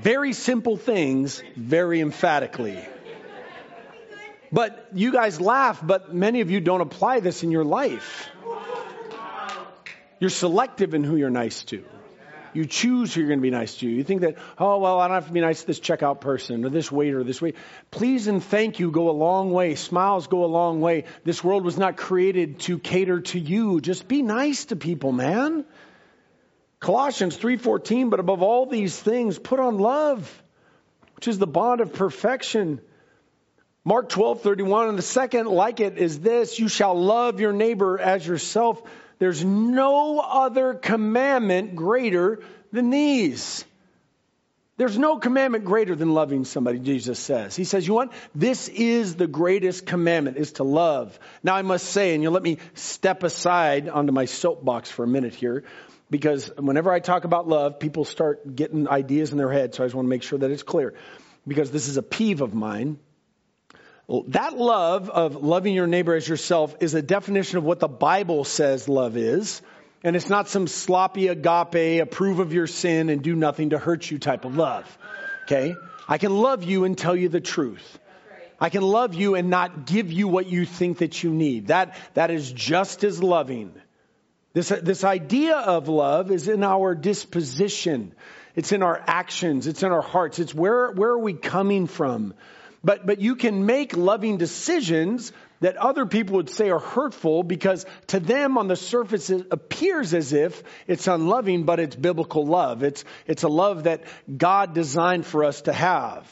[0.01, 2.79] Very simple things, very emphatically.
[4.51, 8.29] But you guys laugh, but many of you don't apply this in your life.
[10.19, 11.85] You're selective in who you're nice to.
[12.53, 13.88] You choose who you're going to be nice to.
[13.88, 16.65] You think that, oh, well, I don't have to be nice to this checkout person
[16.65, 17.59] or this waiter or this waiter.
[17.91, 19.75] Please and thank you go a long way.
[19.75, 21.05] Smiles go a long way.
[21.25, 23.81] This world was not created to cater to you.
[23.81, 25.65] Just be nice to people, man.
[26.83, 30.43] Colossians 3:14, but above all these things, put on love,
[31.15, 32.81] which is the bond of perfection.
[33.85, 37.99] Mark 12, 31, and the second like it is this you shall love your neighbor
[37.99, 38.83] as yourself.
[39.23, 42.41] There's no other commandment greater
[42.73, 43.65] than these.
[44.79, 47.55] There's no commandment greater than loving somebody, Jesus says.
[47.55, 48.11] He says, You want?
[48.35, 51.17] This is the greatest commandment, is to love.
[51.45, 55.07] Now I must say, and you'll let me step aside onto my soapbox for a
[55.07, 55.63] minute here,
[56.11, 59.87] because whenever I talk about love, people start getting ideas in their head, so I
[59.87, 60.95] just want to make sure that it's clear.
[61.47, 62.99] Because this is a peeve of mine
[64.09, 68.45] that love of loving your neighbor as yourself is a definition of what the Bible
[68.45, 69.62] says love is.
[70.05, 74.11] And it's not some sloppy agape, approve of your sin and do nothing to hurt
[74.11, 74.99] you type of love.
[75.45, 75.75] Okay?
[76.09, 77.99] I can love you and tell you the truth.
[78.61, 81.69] I can love you and not give you what you think that you need.
[81.69, 83.73] That, that is just as loving.
[84.53, 88.12] This, this idea of love is in our disposition.
[88.55, 89.67] It's in our actions.
[89.67, 90.38] It's in our hearts.
[90.38, 92.35] It's where, where are we coming from?
[92.85, 97.87] But, but you can make loving decisions that other people would say are hurtful because
[98.09, 102.83] to them on the surface it appears as if it's unloving, but it's biblical love.
[102.83, 104.03] It's, it's a love that
[104.37, 106.27] God designed for us to have.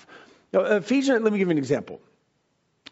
[0.53, 2.01] Now, Ephesians, let me give you an example.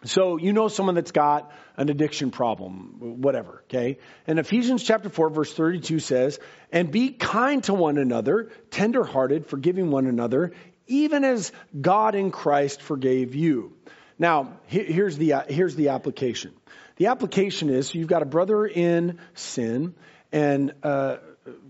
[0.05, 3.99] So you know someone that's got an addiction problem, whatever, okay?
[4.29, 6.39] And Ephesians chapter 4 verse 32 says,
[6.71, 10.53] "And be kind to one another, tenderhearted, forgiving one another,
[10.89, 13.75] even as God in Christ forgave you.
[14.19, 16.53] Now, here's the, here's the application.
[16.97, 19.95] The application is so you've got a brother in sin,
[20.33, 21.19] and uh,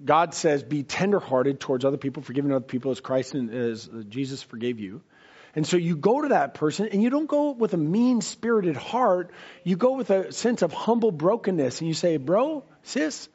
[0.04, 4.42] God says, be tenderhearted towards other people, forgiving other people as Christ and as Jesus
[4.42, 5.02] forgave you.
[5.54, 8.76] And so you go to that person and you don't go with a mean spirited
[8.76, 9.32] heart.
[9.64, 13.28] You go with a sense of humble brokenness and you say, bro, sis,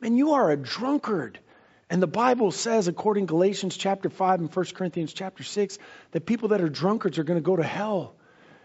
[0.00, 1.38] man, you are a drunkard.
[1.92, 5.76] And the Bible says, according to Galatians chapter 5 and 1 Corinthians chapter 6,
[6.12, 8.14] that people that are drunkards are going to go to hell.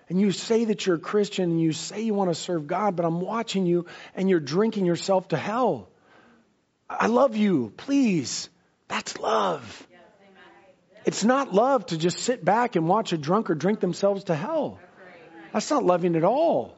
[0.08, 2.96] And you say that you're a Christian and you say you want to serve God,
[2.96, 3.86] but I'm watching you
[4.16, 5.90] and you're drinking yourself to hell.
[6.90, 7.74] I love you.
[7.76, 8.48] Please.
[8.88, 9.86] That's love.
[11.04, 14.80] It's not love to just sit back and watch a drunkard drink themselves to hell.
[15.52, 16.78] That's not loving at all.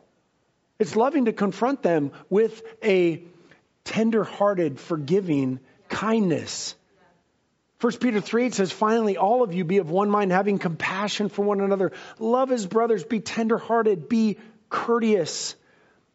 [0.79, 3.21] It's loving to confront them with a
[3.83, 6.75] tender hearted, forgiving, kindness.
[7.81, 11.29] 1 Peter 3 it says, Finally, all of you be of one mind, having compassion
[11.29, 11.93] for one another.
[12.19, 14.37] Love as brothers, be tenderhearted, be
[14.69, 15.55] courteous.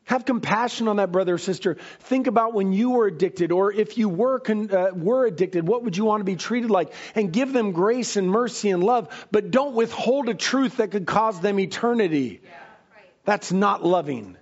[0.04, 1.78] Have compassion on that brother or sister.
[2.00, 5.96] Think about when you were addicted, or if you were, uh, were addicted, what would
[5.96, 6.92] you want to be treated like?
[7.14, 11.06] And give them grace and mercy and love, but don't withhold a truth that could
[11.06, 12.42] cause them eternity.
[13.24, 14.36] That's not loving.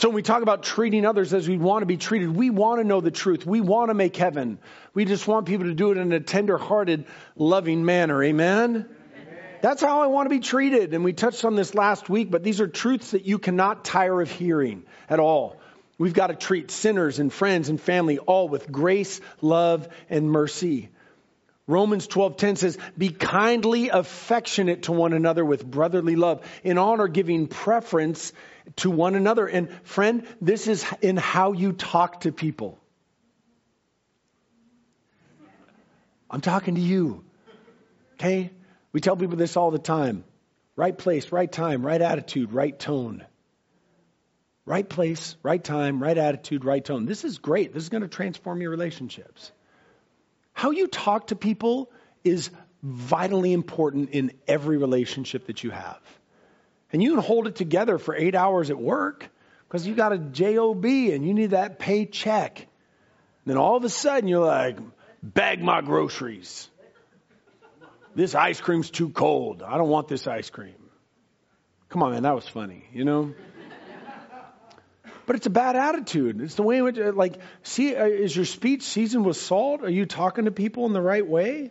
[0.00, 2.80] So when we talk about treating others as we want to be treated, we want
[2.80, 3.44] to know the truth.
[3.44, 4.58] We want to make heaven.
[4.94, 7.04] We just want people to do it in a tender-hearted,
[7.36, 8.24] loving manner.
[8.24, 8.70] Amen?
[8.76, 8.88] Amen.
[9.60, 10.94] That's how I want to be treated.
[10.94, 14.22] And we touched on this last week, but these are truths that you cannot tire
[14.22, 15.60] of hearing at all.
[15.98, 20.88] We've got to treat sinners and friends and family all with grace, love, and mercy.
[21.70, 27.46] Romans 12:10 says, "Be kindly affectionate to one another with brotherly love, in honor giving
[27.46, 28.32] preference
[28.76, 32.78] to one another." And friend, this is in how you talk to people.
[36.28, 37.24] I'm talking to you.
[38.14, 38.50] Okay?
[38.92, 40.24] We tell people this all the time.
[40.76, 43.24] Right place, right time, right attitude, right tone.
[44.66, 47.06] Right place, right time, right attitude, right tone.
[47.06, 47.72] This is great.
[47.72, 49.52] This is going to transform your relationships.
[50.60, 51.90] How you talk to people
[52.22, 52.50] is
[52.82, 55.98] vitally important in every relationship that you have.
[56.92, 59.26] And you can hold it together for eight hours at work
[59.66, 62.58] because you got a job and you need that paycheck.
[62.58, 62.66] And
[63.46, 64.76] then all of a sudden you're like,
[65.22, 66.68] bag my groceries.
[68.14, 69.62] This ice cream's too cold.
[69.62, 70.74] I don't want this ice cream.
[71.88, 73.32] Come on, man, that was funny, you know?
[75.30, 76.40] But it's a bad attitude.
[76.40, 79.80] It's the way in which, uh, like, see, uh, is your speech seasoned with salt?
[79.80, 81.70] Are you talking to people in the right way?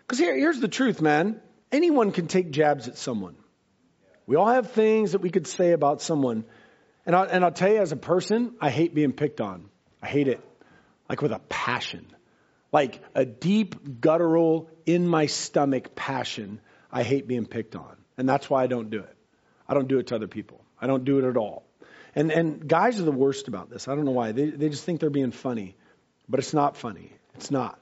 [0.00, 1.40] Because here, here's the truth, man.
[1.70, 3.36] Anyone can take jabs at someone.
[4.26, 6.44] We all have things that we could say about someone.
[7.06, 9.70] And, I, and I'll tell you, as a person, I hate being picked on.
[10.02, 10.40] I hate it.
[11.08, 12.06] Like with a passion.
[12.72, 16.60] Like a deep, guttural, in my stomach passion.
[16.90, 17.98] I hate being picked on.
[18.18, 19.16] And that's why I don't do it.
[19.68, 20.64] I don't do it to other people.
[20.80, 21.69] I don't do it at all.
[22.20, 23.88] And, and guys are the worst about this.
[23.88, 24.32] I don't know why.
[24.32, 25.74] They, they just think they're being funny.
[26.28, 27.10] But it's not funny.
[27.34, 27.80] It's not.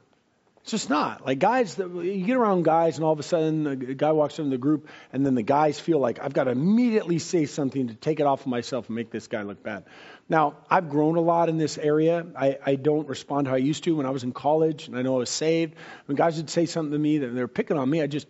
[0.60, 1.26] It's just not.
[1.26, 4.50] Like guys, you get around guys, and all of a sudden a guy walks into
[4.50, 7.94] the group, and then the guys feel like I've got to immediately say something to
[7.94, 9.86] take it off of myself and make this guy look bad.
[10.28, 12.24] Now, I've grown a lot in this area.
[12.36, 15.02] I, I don't respond how I used to when I was in college, and I
[15.02, 15.74] know I was saved.
[16.06, 18.28] When guys would say something to me that they're picking on me, I just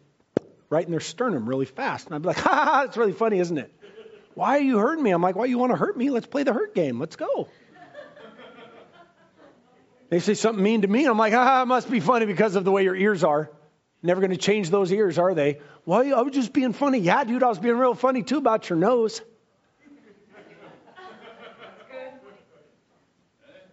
[0.70, 2.82] right in their sternum really fast, and I'd be like, "Ha ha!
[2.86, 3.72] It's really funny, isn't it?"
[4.38, 5.10] Why are you hurting me?
[5.10, 6.10] I'm like, why you want to hurt me?
[6.10, 7.00] Let's play the hurt game.
[7.00, 7.48] Let's go.
[10.10, 11.06] They say something mean to me.
[11.06, 13.50] I'm like, ah, it must be funny because of the way your ears are.
[14.00, 15.58] Never going to change those ears, are they?
[15.84, 16.98] Well, I was just being funny.
[16.98, 19.20] Yeah, dude, I was being real funny too about your nose.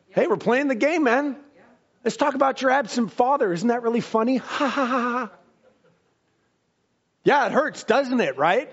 [0.09, 1.35] Hey, we're playing the game, man.
[2.03, 3.53] Let's talk about your absent father.
[3.53, 4.37] Isn't that really funny?
[4.37, 5.31] Ha ha ha ha.
[7.23, 8.67] Yeah, it hurts, doesn't it, right?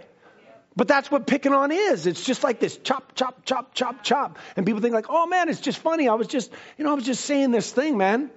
[0.74, 2.06] But that's what picking on is.
[2.06, 4.38] It's just like this chop, chop, chop, chop, chop.
[4.56, 6.08] And people think like, oh man, it's just funny.
[6.08, 8.30] I was just, you know, I was just saying this thing, man.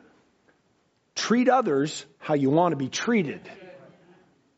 [1.16, 3.42] Treat others how you want to be treated.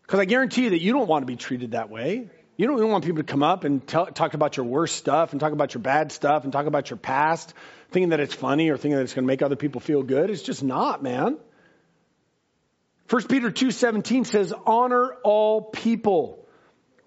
[0.01, 2.30] Because I guarantee you that you don't want to be treated that way.
[2.55, 4.95] You don't, you don't want people to come up and tell, talk about your worst
[4.95, 7.53] stuff and talk about your bad stuff and talk about your past,
[7.91, 10.32] thinking that it's funny or thinking that it's going to make other people feel good.
[10.32, 11.38] It's just not, man.
[13.09, 16.47] 1 Peter 2:17 says, "Honor all people."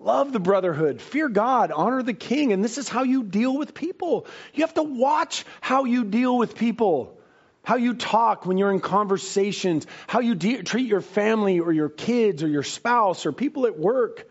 [0.02, 3.74] Love the brotherhood, fear God, honor the king, and this is how you deal with
[3.74, 4.26] people.
[4.54, 7.20] You have to watch how you deal with people,
[7.62, 11.90] how you talk when you're in conversations, how you de- treat your family or your
[11.90, 14.29] kids or your spouse or people at work.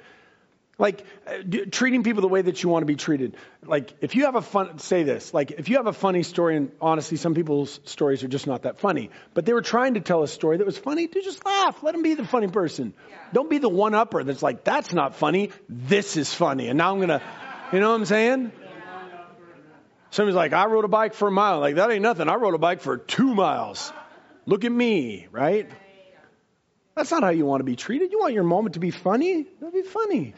[0.80, 3.36] Like uh, d- treating people the way that you want to be treated.
[3.66, 6.56] Like if you have a fun, say this, like if you have a funny story,
[6.56, 10.00] and honestly, some people's stories are just not that funny, but they were trying to
[10.00, 11.84] tell a story that was funny, to just laugh.
[11.84, 12.94] Let them be the funny person.
[13.10, 13.18] Yeah.
[13.34, 15.52] Don't be the one upper that's like, that's not funny.
[15.68, 16.70] This is funny.
[16.70, 17.22] And now I'm going to,
[17.74, 18.52] you know what I'm saying?
[20.12, 21.60] Somebody's like, I rode a bike for a mile.
[21.60, 22.30] Like, that ain't nothing.
[22.30, 23.94] I rode a bike for two miles.
[24.48, 25.70] Look at me, right?
[26.96, 28.12] That's not how you want to be treated.
[28.12, 29.46] You want your moment to be funny?
[29.60, 30.34] That'll be funny.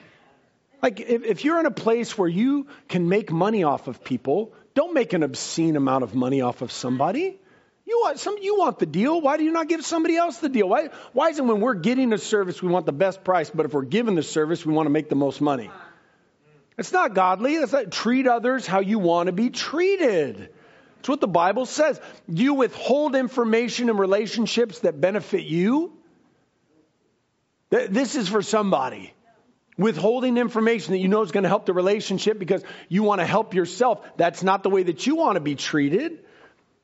[0.81, 4.53] Like, if, if you're in a place where you can make money off of people,
[4.73, 7.39] don't make an obscene amount of money off of somebody.
[7.85, 9.19] You want some, you want the deal.
[9.19, 10.67] Why do you not give somebody else the deal?
[10.69, 13.65] Why, why is it when we're getting a service, we want the best price, but
[13.65, 15.69] if we're given the service, we want to make the most money?
[16.77, 17.55] It's not godly.
[17.55, 20.49] It's not treat others how you want to be treated.
[20.99, 21.99] It's what the Bible says.
[22.27, 25.93] You withhold information in relationships that benefit you.
[27.69, 29.13] This is for somebody
[29.77, 33.25] withholding information that you know is going to help the relationship because you want to
[33.25, 34.05] help yourself.
[34.17, 36.23] That's not the way that you want to be treated.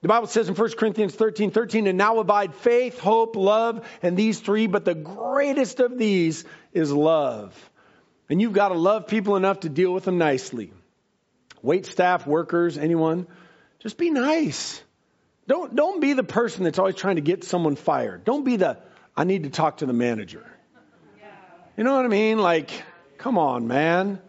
[0.02, 4.16] The Bible says in 1 Corinthians 13 13, and now abide faith, hope, love, and
[4.16, 7.54] these three, but the greatest of these is love.
[8.30, 10.72] And you've got to love people enough to deal with them nicely.
[11.62, 13.26] Wait staff, workers, anyone,
[13.80, 14.82] just be nice.
[15.48, 18.24] Don't, don't be the person that's always trying to get someone fired.
[18.24, 18.78] Don't be the,
[19.16, 20.46] I need to talk to the manager.
[21.78, 22.40] You know what I mean?
[22.40, 22.72] Like,
[23.20, 24.20] come on, man.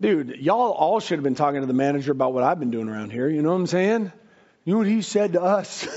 [0.00, 2.88] Dude, y'all all should have been talking to the manager about what I've been doing
[2.88, 3.28] around here.
[3.28, 4.12] You know what I'm saying?
[4.64, 5.88] You know what he said to us?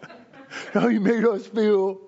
[0.72, 2.00] How he made us feel.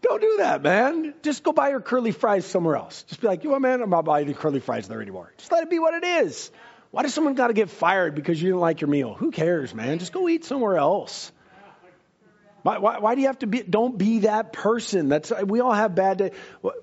[0.00, 1.14] don't do that, man.
[1.22, 3.04] Just go buy your curly fries somewhere else.
[3.04, 3.80] Just be like, you know what, man?
[3.80, 5.32] I'm not buying the curly fries there anymore.
[5.38, 6.50] Just let it be what it is.
[6.90, 9.14] Why does someone got to get fired because you didn't like your meal?
[9.14, 9.98] Who cares, man?
[10.00, 11.31] Just go eat somewhere else.
[12.62, 13.62] Why, why, why, do you have to be?
[13.62, 15.08] Don't be that person.
[15.08, 16.30] That's we all have bad days.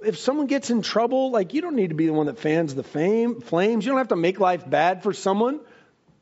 [0.04, 2.76] If someone gets in trouble, like you don't need to be the one that fans
[2.76, 3.86] the fame flames.
[3.86, 5.62] You don't have to make life bad for someone.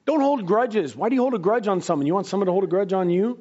[0.05, 0.95] Don't hold grudges.
[0.95, 2.05] Why do you hold a grudge on someone?
[2.05, 3.39] You want someone to hold a grudge on you?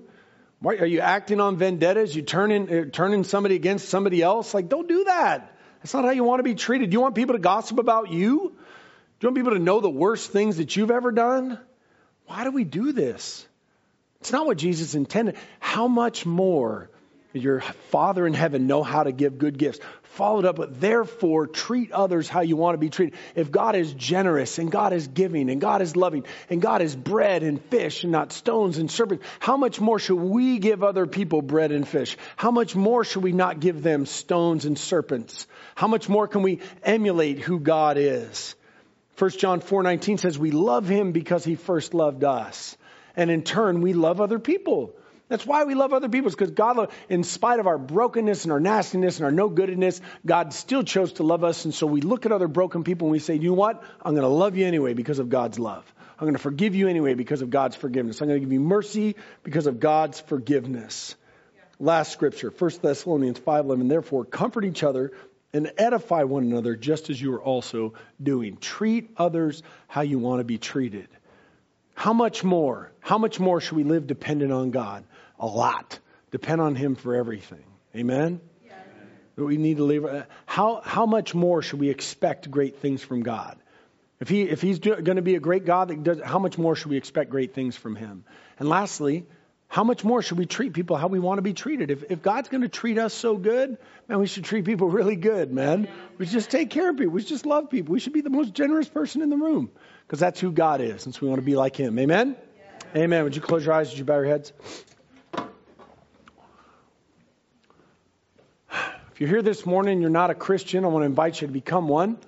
[0.60, 2.16] Why are you acting on vendettas?
[2.16, 4.54] You turning uh, turning somebody against somebody else?
[4.54, 5.54] Like don't do that.
[5.82, 6.90] That's not how you want to be treated.
[6.90, 8.38] Do you want people to gossip about you?
[8.38, 11.58] Do you want people to know the worst things that you've ever done?
[12.24, 13.46] Why do we do this?
[14.20, 15.36] It's not what Jesus intended.
[15.60, 16.90] How much more
[17.32, 17.60] your
[17.90, 19.78] Father in heaven know how to give good gifts?
[20.02, 23.18] Followed up with, therefore, treat others how you want to be treated.
[23.34, 26.96] If God is generous and God is giving and God is loving and God is
[26.96, 31.06] bread and fish and not stones and serpents, how much more should we give other
[31.06, 32.16] people bread and fish?
[32.36, 35.46] How much more should we not give them stones and serpents?
[35.74, 38.54] How much more can we emulate who God is?
[39.18, 42.78] 1 John 4:19 says we love him because he first loved us.
[43.16, 44.94] And in turn, we love other people.
[45.28, 48.60] That's why we love other people, because God, in spite of our brokenness and our
[48.60, 51.64] nastiness and our no goodness, God still chose to love us.
[51.64, 53.82] And so we look at other broken people and we say, you know what?
[54.00, 55.84] I'm going to love you anyway because of God's love.
[56.18, 58.22] I'm going to forgive you anyway because of God's forgiveness.
[58.22, 61.16] I'm going to give you mercy because of God's forgiveness.
[61.80, 65.10] Last scripture, 1 Thessalonians 5.11, therefore comfort each other
[65.52, 68.56] and edify one another just as you are also doing.
[68.58, 71.08] Treat others how you want to be treated.
[71.96, 72.92] How much more?
[73.00, 75.04] How much more should we live dependent on God?
[75.40, 75.98] A lot.
[76.30, 77.64] Depend on Him for everything.
[77.96, 78.40] Amen?
[79.36, 80.04] We need to live.
[80.04, 83.58] Uh, how, how much more should we expect great things from God?
[84.20, 86.76] If, he, if He's going to be a great God, that does, how much more
[86.76, 88.24] should we expect great things from Him?
[88.58, 89.24] And lastly,
[89.66, 91.90] how much more should we treat people how we want to be treated?
[91.90, 95.16] If, if God's going to treat us so good, man, we should treat people really
[95.16, 95.88] good, man.
[96.18, 97.12] We should just take care of people.
[97.12, 97.94] We should just love people.
[97.94, 99.70] We should be the most generous person in the room
[100.06, 101.98] because that's who God is, since we want to be like Him.
[101.98, 102.36] Amen?
[102.94, 103.02] Yeah.
[103.02, 103.24] Amen.
[103.24, 103.90] Would you close your eyes?
[103.90, 104.52] Would you bow your heads?
[109.12, 111.46] If you're here this morning and you're not a Christian, I want to invite you
[111.46, 112.18] to become one.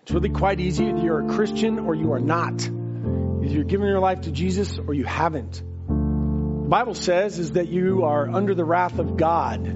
[0.00, 0.86] It's really quite easy.
[0.86, 2.64] Either you're a Christian or you are not.
[2.64, 5.62] Either you're giving your life to Jesus or you haven't.
[5.88, 9.66] The Bible says is that you are under the wrath of God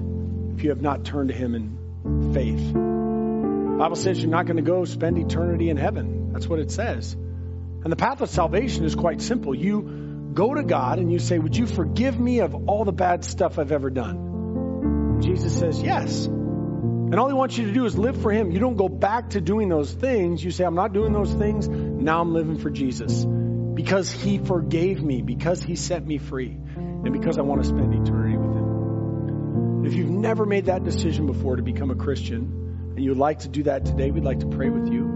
[0.55, 2.73] if you have not turned to Him in faith.
[2.73, 6.71] The Bible says you're not going to go spend eternity in heaven that's what it
[6.71, 7.15] says.
[7.83, 9.55] And the path of salvation is quite simple.
[9.55, 13.25] You go to God and you say, Would you forgive me of all the bad
[13.25, 14.15] stuff I've ever done?
[14.15, 16.27] And Jesus says, Yes.
[16.27, 18.51] And all he wants you to do is live for him.
[18.51, 20.41] You don't go back to doing those things.
[20.41, 21.67] You say, I'm not doing those things.
[21.67, 23.25] Now I'm living for Jesus.
[23.25, 27.93] Because he forgave me, because he set me free, and because I want to spend
[27.93, 29.85] eternity with him.
[29.85, 33.39] If you've never made that decision before to become a Christian, and you would like
[33.39, 35.10] to do that today, we'd like to pray with you.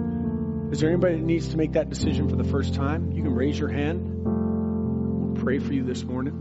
[0.76, 3.14] Is there anybody that needs to make that decision for the first time?
[3.14, 4.26] You can raise your hand.
[4.26, 6.38] We'll pray for you this morning.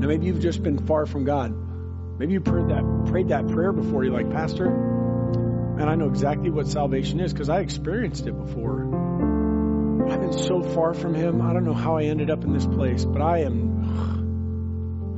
[0.00, 1.54] Now, maybe you've just been far from God.
[2.18, 4.04] Maybe you prayed that, prayed that prayer before.
[4.04, 8.82] You're like, Pastor, man, I know exactly what salvation is because I experienced it before.
[10.10, 11.40] I've been so far from Him.
[11.40, 13.69] I don't know how I ended up in this place, but I am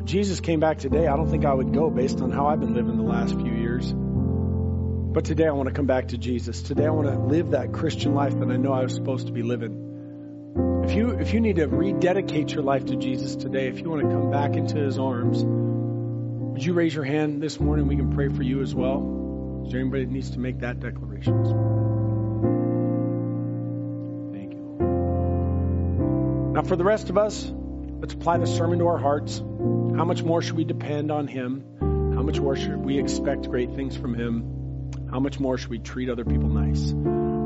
[0.03, 2.59] if Jesus came back today, I don't think I would go based on how I've
[2.59, 3.93] been living the last few years.
[3.95, 6.61] But today I want to come back to Jesus.
[6.63, 9.33] Today I want to live that Christian life that I know I was supposed to
[9.33, 10.83] be living.
[10.85, 14.03] If you if you need to rededicate your life to Jesus today, if you want
[14.03, 17.87] to come back into his arms, would you raise your hand this morning?
[17.87, 19.63] We can pray for you as well.
[19.65, 21.45] Is there anybody that needs to make that declaration?
[24.33, 24.79] Thank you.
[26.55, 27.53] Now for the rest of us,
[28.01, 29.41] let's apply the sermon to our hearts.
[29.97, 31.65] How much more should we depend on Him?
[32.15, 34.91] How much more should we expect great things from Him?
[35.11, 36.93] How much more should we treat other people nice?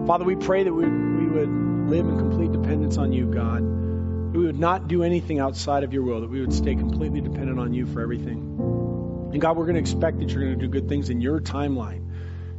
[0.06, 1.48] Father, we pray that we, we would
[1.90, 3.62] live in complete dependence on you, God.
[3.62, 7.20] That we would not do anything outside of your will, that we would stay completely
[7.20, 9.30] dependent on you for everything.
[9.32, 11.40] And God, we're going to expect that you're going to do good things in your
[11.40, 12.04] timeline.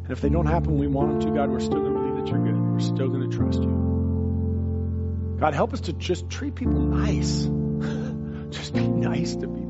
[0.03, 2.25] And if they don't happen, we want them to, God, we're still going to believe
[2.25, 2.59] that you're good.
[2.59, 5.38] We're still going to trust you.
[5.39, 7.43] God, help us to just treat people nice.
[8.49, 9.66] just be nice to people.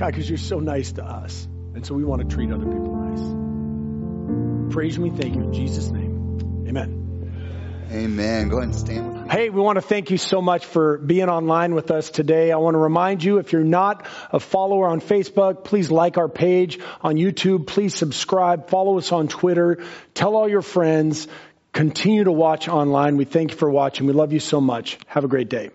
[0.00, 1.46] God, because you're so nice to us.
[1.74, 4.72] And so we want to treat other people nice.
[4.72, 5.42] Praise me, thank you.
[5.42, 6.64] In Jesus' name.
[6.66, 7.86] Amen.
[7.92, 8.48] Amen.
[8.48, 9.28] Go ahead and stand with me.
[9.28, 12.50] Hey, we want to thank you so much for being online with us today.
[12.50, 16.30] I want to remind you, if you're not a follower on Facebook, please like our
[16.30, 17.66] page on YouTube.
[17.66, 18.70] Please subscribe.
[18.70, 19.84] Follow us on Twitter.
[20.14, 21.28] Tell all your friends.
[21.74, 23.18] Continue to watch online.
[23.18, 24.06] We thank you for watching.
[24.06, 24.98] We love you so much.
[25.08, 25.70] Have a great day.